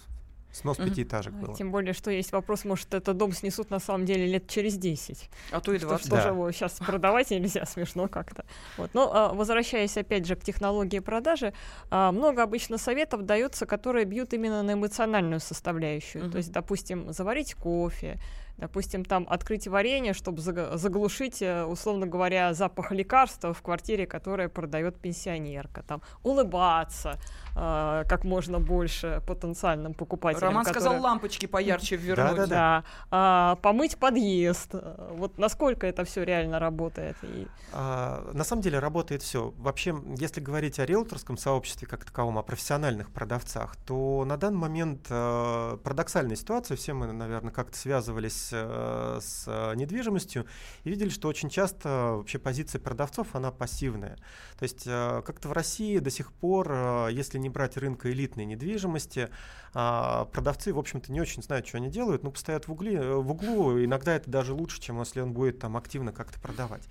Снос 0.55 0.77
пятиэтажек 0.77 1.35
mm-hmm. 1.35 1.47
был. 1.47 1.55
Тем 1.55 1.73
более, 1.73 1.93
что 1.95 2.13
есть 2.13 2.31
вопрос, 2.31 2.65
может, 2.65 2.95
этот 2.95 3.17
дом 3.17 3.33
снесут 3.33 3.71
на 3.71 3.81
самом 3.81 4.07
деле 4.07 4.25
лет 4.27 4.49
через 4.49 4.77
10. 4.77 5.29
А 5.51 5.61
то 5.61 5.73
и 5.73 5.79
20. 5.79 6.07
Что, 6.07 6.17
да. 6.17 6.29
его 6.29 6.51
сейчас 6.53 6.75
продавать 6.75 7.31
нельзя, 7.31 7.67
смешно 7.67 8.07
как-то. 8.07 8.45
Вот. 8.77 8.95
Но 8.95 9.11
а, 9.13 9.35
возвращаясь 9.35 9.97
опять 9.97 10.27
же 10.27 10.37
к 10.37 10.45
технологии 10.45 11.01
продажи, 11.01 11.53
а, 11.91 12.13
много 12.13 12.45
обычно 12.45 12.79
советов 12.79 13.23
дается, 13.23 13.67
которые 13.67 14.05
бьют 14.05 14.33
именно 14.33 14.63
на 14.63 14.75
эмоциональную 14.75 15.41
составляющую. 15.41 16.25
Mm-hmm. 16.25 16.31
То 16.31 16.39
есть, 16.39 16.53
допустим, 16.53 17.13
заварить 17.13 17.55
кофе, 17.55 18.21
допустим, 18.57 19.05
там 19.05 19.27
открыть 19.29 19.67
варенье, 19.67 20.13
чтобы 20.13 20.41
заглушить, 20.41 21.43
э, 21.43 21.65
условно 21.65 22.07
говоря, 22.07 22.55
запах 22.55 22.93
лекарства 22.93 23.53
в 23.53 23.63
квартире, 23.63 24.07
которая 24.07 24.49
продает 24.49 24.97
пенсионерка, 24.97 25.83
там 25.83 26.03
улыбаться 26.23 27.19
э, 27.57 28.05
как 28.09 28.25
можно 28.25 28.61
больше 28.61 29.23
потенциальным 29.27 29.95
покупателям. 29.95 30.49
Роман 30.49 30.65
которые... 30.65 30.83
сказал 30.83 31.03
лампочки 31.03 31.47
поярче 31.47 31.97
вернуть. 31.97 32.37
Да, 32.37 32.47
да, 32.47 32.47
да. 32.47 32.85
да. 33.11 33.57
помыть 33.57 33.97
подъезд. 33.97 34.75
Вот 35.11 35.39
насколько 35.39 35.87
это 35.87 36.05
все 36.05 36.23
реально 36.23 36.59
работает? 36.59 37.17
И... 37.23 37.47
А, 37.73 38.31
на 38.33 38.45
самом 38.45 38.63
деле 38.63 38.79
работает 38.79 39.23
все. 39.23 39.53
Вообще, 39.59 39.95
если 40.19 40.41
говорить 40.41 40.79
о 40.79 40.87
риэлторском 40.87 41.37
сообществе 41.37 41.89
как 41.89 42.05
таковом, 42.05 42.39
о 42.39 42.43
профессиональных 42.43 43.11
продавцах, 43.11 43.77
то 43.87 44.25
на 44.25 44.37
данный 44.37 44.59
момент 44.59 45.07
э, 45.11 45.79
парадоксальная 45.83 46.37
ситуация. 46.37 46.77
Все 46.77 46.93
мы, 46.93 47.13
наверное, 47.13 47.53
как-то 47.53 47.77
связывались 47.77 48.44
с, 48.51 49.45
э, 49.47 49.73
э, 49.73 49.75
недвижимостью 49.77 50.47
и 50.85 50.91
видели, 50.91 51.09
что 51.09 51.29
очень 51.29 51.49
часто 51.49 52.17
вообще 52.17 52.39
позиция 52.39 52.81
продавцов, 52.81 53.35
она 53.35 53.51
пассивная. 53.51 54.17
То 54.59 54.63
есть 54.63 54.85
э, 54.87 55.23
как-то 55.25 55.49
в 55.49 55.53
России 55.53 55.99
до 55.99 56.11
сих 56.11 56.33
пор, 56.33 57.09
если 57.11 57.39
не 57.39 57.49
брать 57.49 57.77
рынка 57.77 58.11
элитной 58.11 58.45
недвижимости, 58.45 59.31
а, 59.75 60.27
продавцы, 60.27 60.73
в 60.73 60.79
общем-то, 60.79 61.13
не 61.13 61.21
очень 61.21 61.43
знают, 61.43 61.67
что 61.67 61.79
они 61.79 61.91
делают, 61.91 62.23
но 62.23 62.31
постоят 62.31 62.69
в, 62.69 62.73
угле, 62.73 63.01
в 63.03 63.31
углу, 63.31 63.85
иногда 63.85 64.15
это 64.15 64.31
даже 64.31 64.55
лучше, 64.55 64.81
чем 64.81 65.01
если 65.01 65.21
он 65.21 65.33
будет 65.33 65.59
там 65.59 65.77
активно 65.77 66.13
как-то 66.13 66.41
продавать. 66.41 66.89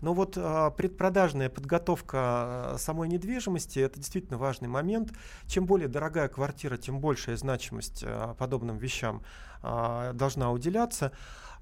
Но 0.00 0.12
вот 0.12 0.34
предпродажная 0.34 1.48
подготовка 1.48 2.74
самой 2.78 3.08
недвижимости– 3.08 3.78
это 3.80 3.98
действительно 3.98 4.36
важный 4.36 4.68
момент. 4.68 5.12
Чем 5.46 5.64
более 5.64 5.88
дорогая 5.88 6.28
квартира, 6.28 6.76
тем 6.76 7.00
большая 7.00 7.36
значимость 7.36 8.04
подобным 8.36 8.76
вещам 8.76 9.22
а, 9.64 10.12
должна 10.12 10.52
уделяться. 10.52 11.10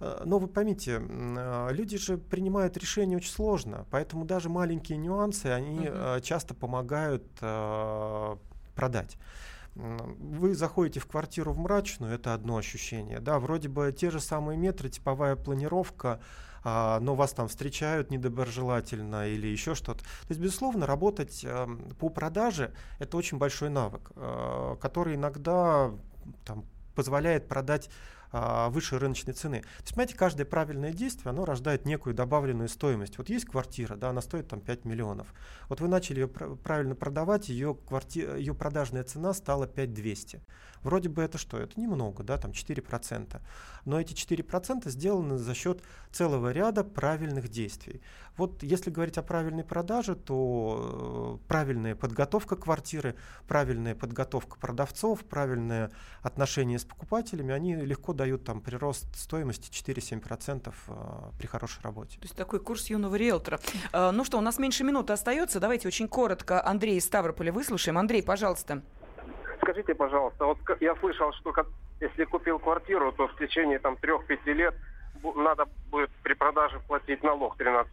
Э, 0.01 0.23
но 0.25 0.39
вы 0.39 0.49
поймите, 0.49 1.01
а, 1.01 1.69
люди 1.71 1.97
же 1.97 2.19
принимают 2.19 2.77
решения 2.77 3.17
очень 3.17 3.31
сложно, 3.31 3.87
поэтому 3.91 4.25
даже 4.25 4.49
маленькие 4.49 4.99
нюансы, 4.99 5.47
они 5.47 5.87
uh 5.87 6.21
часто 6.21 6.55
помогают 6.55 7.25
продать. 8.75 9.17
Вы 9.75 10.55
заходите 10.55 11.01
в 11.01 11.07
квартиру 11.07 11.53
в 11.53 11.59
мрачную, 11.59 12.15
это 12.15 12.35
одно 12.35 12.57
ощущение. 12.59 13.21
Да, 13.21 13.39
вроде 13.39 13.69
бы 13.69 13.91
те 13.93 14.11
же 14.11 14.21
самые 14.21 14.59
метры, 14.59 14.91
типовая 14.91 15.35
планировка, 15.35 16.21
но 16.65 17.15
вас 17.15 17.33
там 17.33 17.49
встречают 17.49 18.11
недоброжелательно 18.11 19.29
или 19.29 19.47
еще 19.47 19.75
что-то. 19.75 20.01
То 20.05 20.27
есть, 20.29 20.41
безусловно, 20.41 20.87
работать 20.87 21.47
по 21.99 22.09
продаже– 22.09 22.73
это 22.99 23.17
очень 23.17 23.39
большой 23.39 23.71
навык, 23.71 24.13
который 24.81 25.15
иногда 25.15 25.91
там, 26.45 26.65
позволяет 26.95 27.49
продать 27.49 27.91
а, 28.33 28.71
выше 28.71 28.99
рыночной 28.99 29.35
цены. 29.35 29.61
То 29.61 29.83
есть, 29.83 29.91
понимаете, 29.91 30.17
каждое 30.17 30.45
правильное 30.47 30.93
действие, 30.93 31.31
оно 31.31 31.45
рождает 31.45 31.85
некую 31.85 32.15
добавленную 32.15 32.69
стоимость. 32.69 33.19
Вот 33.19 33.29
есть 33.29 33.45
квартира, 33.45 33.97
да, 33.97 34.09
она 34.11 34.23
стоит 34.23 34.49
там 34.49 34.61
5 34.61 34.87
миллионов. 34.87 35.35
Вот 35.69 35.81
вы 35.81 35.89
начали 35.89 36.21
ее 36.21 36.29
правильно 36.29 36.95
продавать, 36.95 37.51
ее, 37.51 37.75
кварти... 37.75 38.21
ее 38.21 38.55
продажная 38.55 39.05
цена 39.05 39.35
стала 39.35 39.67
5200. 39.67 40.41
Вроде 40.83 41.09
бы 41.09 41.23
это 41.23 41.39
что? 41.39 41.59
Это 41.59 41.79
немного, 41.81 42.23
да, 42.25 42.39
там 42.39 42.51
4%. 42.51 43.41
Но 43.85 44.01
эти 44.01 44.15
4% 44.15 44.89
сделаны 44.89 45.39
за 45.39 45.55
счет 45.55 45.83
целого 46.11 46.53
ряда 46.53 46.85
правильных 46.85 47.49
действий. 47.49 48.03
Вот 48.37 48.63
если 48.63 48.91
говорить 48.91 49.19
о 49.19 49.23
правильной 49.23 49.65
продаже, 49.65 50.15
то 50.17 51.39
э, 51.43 51.49
правильная 51.49 51.95
подготовка 51.95 52.57
квартиры, 52.57 53.15
правильная 53.47 53.95
подготовка 53.95 54.59
продавцов, 54.59 55.21
правильное 55.25 55.91
отношение 56.23 56.79
с 56.79 56.85
покупателями, 56.85 57.53
они 57.53 57.77
легко 57.77 58.13
дают 58.23 58.45
там 58.45 58.61
прирост 58.61 59.17
стоимости 59.17 59.69
4-7% 59.69 60.73
э, 60.73 60.93
при 61.39 61.47
хорошей 61.49 61.83
работе. 61.83 62.19
То 62.19 62.25
есть 62.25 62.37
такой 62.37 62.61
курс 62.61 62.89
юного 62.89 63.17
риэлтора. 63.17 63.59
Э, 63.93 64.13
ну 64.13 64.25
что, 64.25 64.39
у 64.39 64.41
нас 64.41 64.61
меньше 64.61 64.85
минуты 64.85 65.13
остается. 65.13 65.59
Давайте 65.59 65.89
очень 65.89 66.07
коротко 66.07 66.65
Андрей 66.65 66.99
из 66.99 67.05
Ставрополя 67.05 67.53
выслушаем. 67.53 67.99
Андрей, 67.99 68.23
пожалуйста. 68.23 68.83
Скажите, 69.61 69.95
пожалуйста, 69.95 70.45
вот 70.45 70.59
я 70.81 70.95
слышал, 70.97 71.33
что 71.33 71.53
если 72.01 72.25
купил 72.25 72.61
квартиру, 72.61 73.11
то 73.13 73.27
в 73.27 73.37
течение 73.39 73.81
там 73.81 73.97
трех-пяти 73.97 74.53
лет 74.53 74.75
надо 75.37 75.67
будет 75.91 76.11
при 76.23 76.35
продаже 76.35 76.81
платить 76.87 77.23
налог 77.23 77.57
13%. 77.61 77.87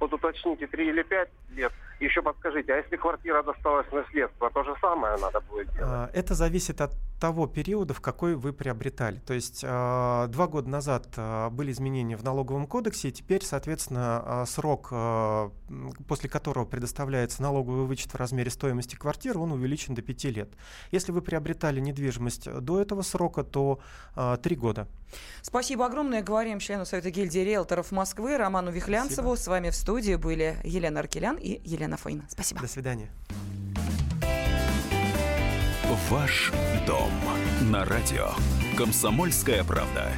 Вот 0.00 0.12
уточните, 0.12 0.66
3 0.66 0.88
или 0.88 1.02
5 1.02 1.28
лет. 1.50 1.72
Еще 2.00 2.22
подскажите, 2.22 2.72
а 2.74 2.76
если 2.76 2.96
квартира 2.96 3.42
досталась 3.42 3.86
в 3.88 3.92
наследство, 3.92 4.50
то 4.50 4.62
же 4.62 4.74
самое 4.80 5.16
надо 5.18 5.40
будет 5.40 5.66
делать? 5.72 5.90
А, 5.92 6.10
это 6.14 6.34
зависит 6.34 6.80
от 6.80 6.92
того 7.18 7.46
периода, 7.46 7.94
в 7.94 8.00
какой 8.00 8.34
вы 8.34 8.52
приобретали. 8.52 9.18
То 9.18 9.34
есть 9.34 9.62
а, 9.64 10.26
два 10.28 10.46
года 10.46 10.68
назад 10.68 11.08
а, 11.16 11.50
были 11.50 11.72
изменения 11.72 12.16
в 12.16 12.24
налоговом 12.24 12.66
кодексе, 12.66 13.08
и 13.08 13.12
теперь, 13.12 13.44
соответственно, 13.44 14.44
срок, 14.46 14.92
после 16.06 16.28
которого 16.28 16.64
предоставляется 16.64 17.42
налоговый 17.42 17.86
вычет 17.86 18.12
в 18.12 18.16
размере 18.16 18.50
стоимости 18.50 18.96
квартиры, 18.96 19.38
он 19.38 19.52
увеличен 19.52 19.94
до 19.94 20.02
5 20.02 20.24
лет. 20.24 20.50
Если 20.90 21.12
вы 21.12 21.22
приобретали 21.22 21.80
недвижимость 21.80 22.50
до 22.60 22.80
этого 22.80 23.02
срока, 23.02 23.44
то 23.44 23.80
3 24.14 24.56
года. 24.56 24.88
Спасибо 25.42 25.86
огромное. 25.86 26.22
Говорим 26.22 26.58
члену 26.58 26.84
Совета 26.84 27.10
гильдии 27.10 27.40
риэлторов 27.40 27.92
Москвы 27.92 28.36
Роману 28.36 28.70
Вихлянцеву. 28.70 29.34
Спасибо. 29.34 29.44
С 29.44 29.46
вами 29.48 29.70
в 29.70 29.74
студии 29.74 30.14
были 30.14 30.56
Елена 30.64 31.00
Аркелян 31.00 31.36
и 31.36 31.60
Елена 31.64 31.96
Фойна. 31.96 32.24
Спасибо. 32.28 32.60
До 32.60 32.68
свидания. 32.68 33.10
Ваш 35.88 36.52
дом 36.86 37.10
на 37.62 37.82
радио. 37.86 38.28
Комсомольская 38.76 39.64
правда. 39.64 40.12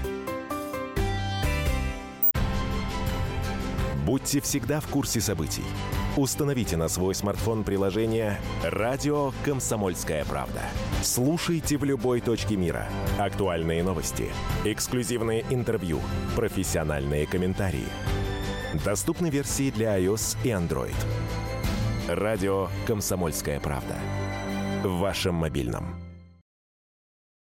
Будьте 4.04 4.40
всегда 4.40 4.80
в 4.80 4.88
курсе 4.88 5.20
событий. 5.20 5.62
Установите 6.16 6.76
на 6.76 6.88
свой 6.88 7.14
смартфон 7.14 7.62
приложение 7.62 8.40
«Радио 8.64 9.32
Комсомольская 9.44 10.24
правда». 10.24 10.60
Слушайте 11.02 11.76
в 11.76 11.84
любой 11.84 12.20
точке 12.20 12.56
мира. 12.56 12.88
Актуальные 13.16 13.84
новости, 13.84 14.28
эксклюзивные 14.64 15.44
интервью, 15.50 16.00
профессиональные 16.34 17.28
комментарии. 17.28 17.86
Доступны 18.84 19.30
версии 19.30 19.70
для 19.70 20.00
iOS 20.00 20.36
и 20.42 20.48
Android. 20.48 20.96
«Радио 22.08 22.70
Комсомольская 22.88 23.60
правда». 23.60 23.96
В 24.82 24.98
вашем 24.98 25.34
мобильном. 25.34 26.09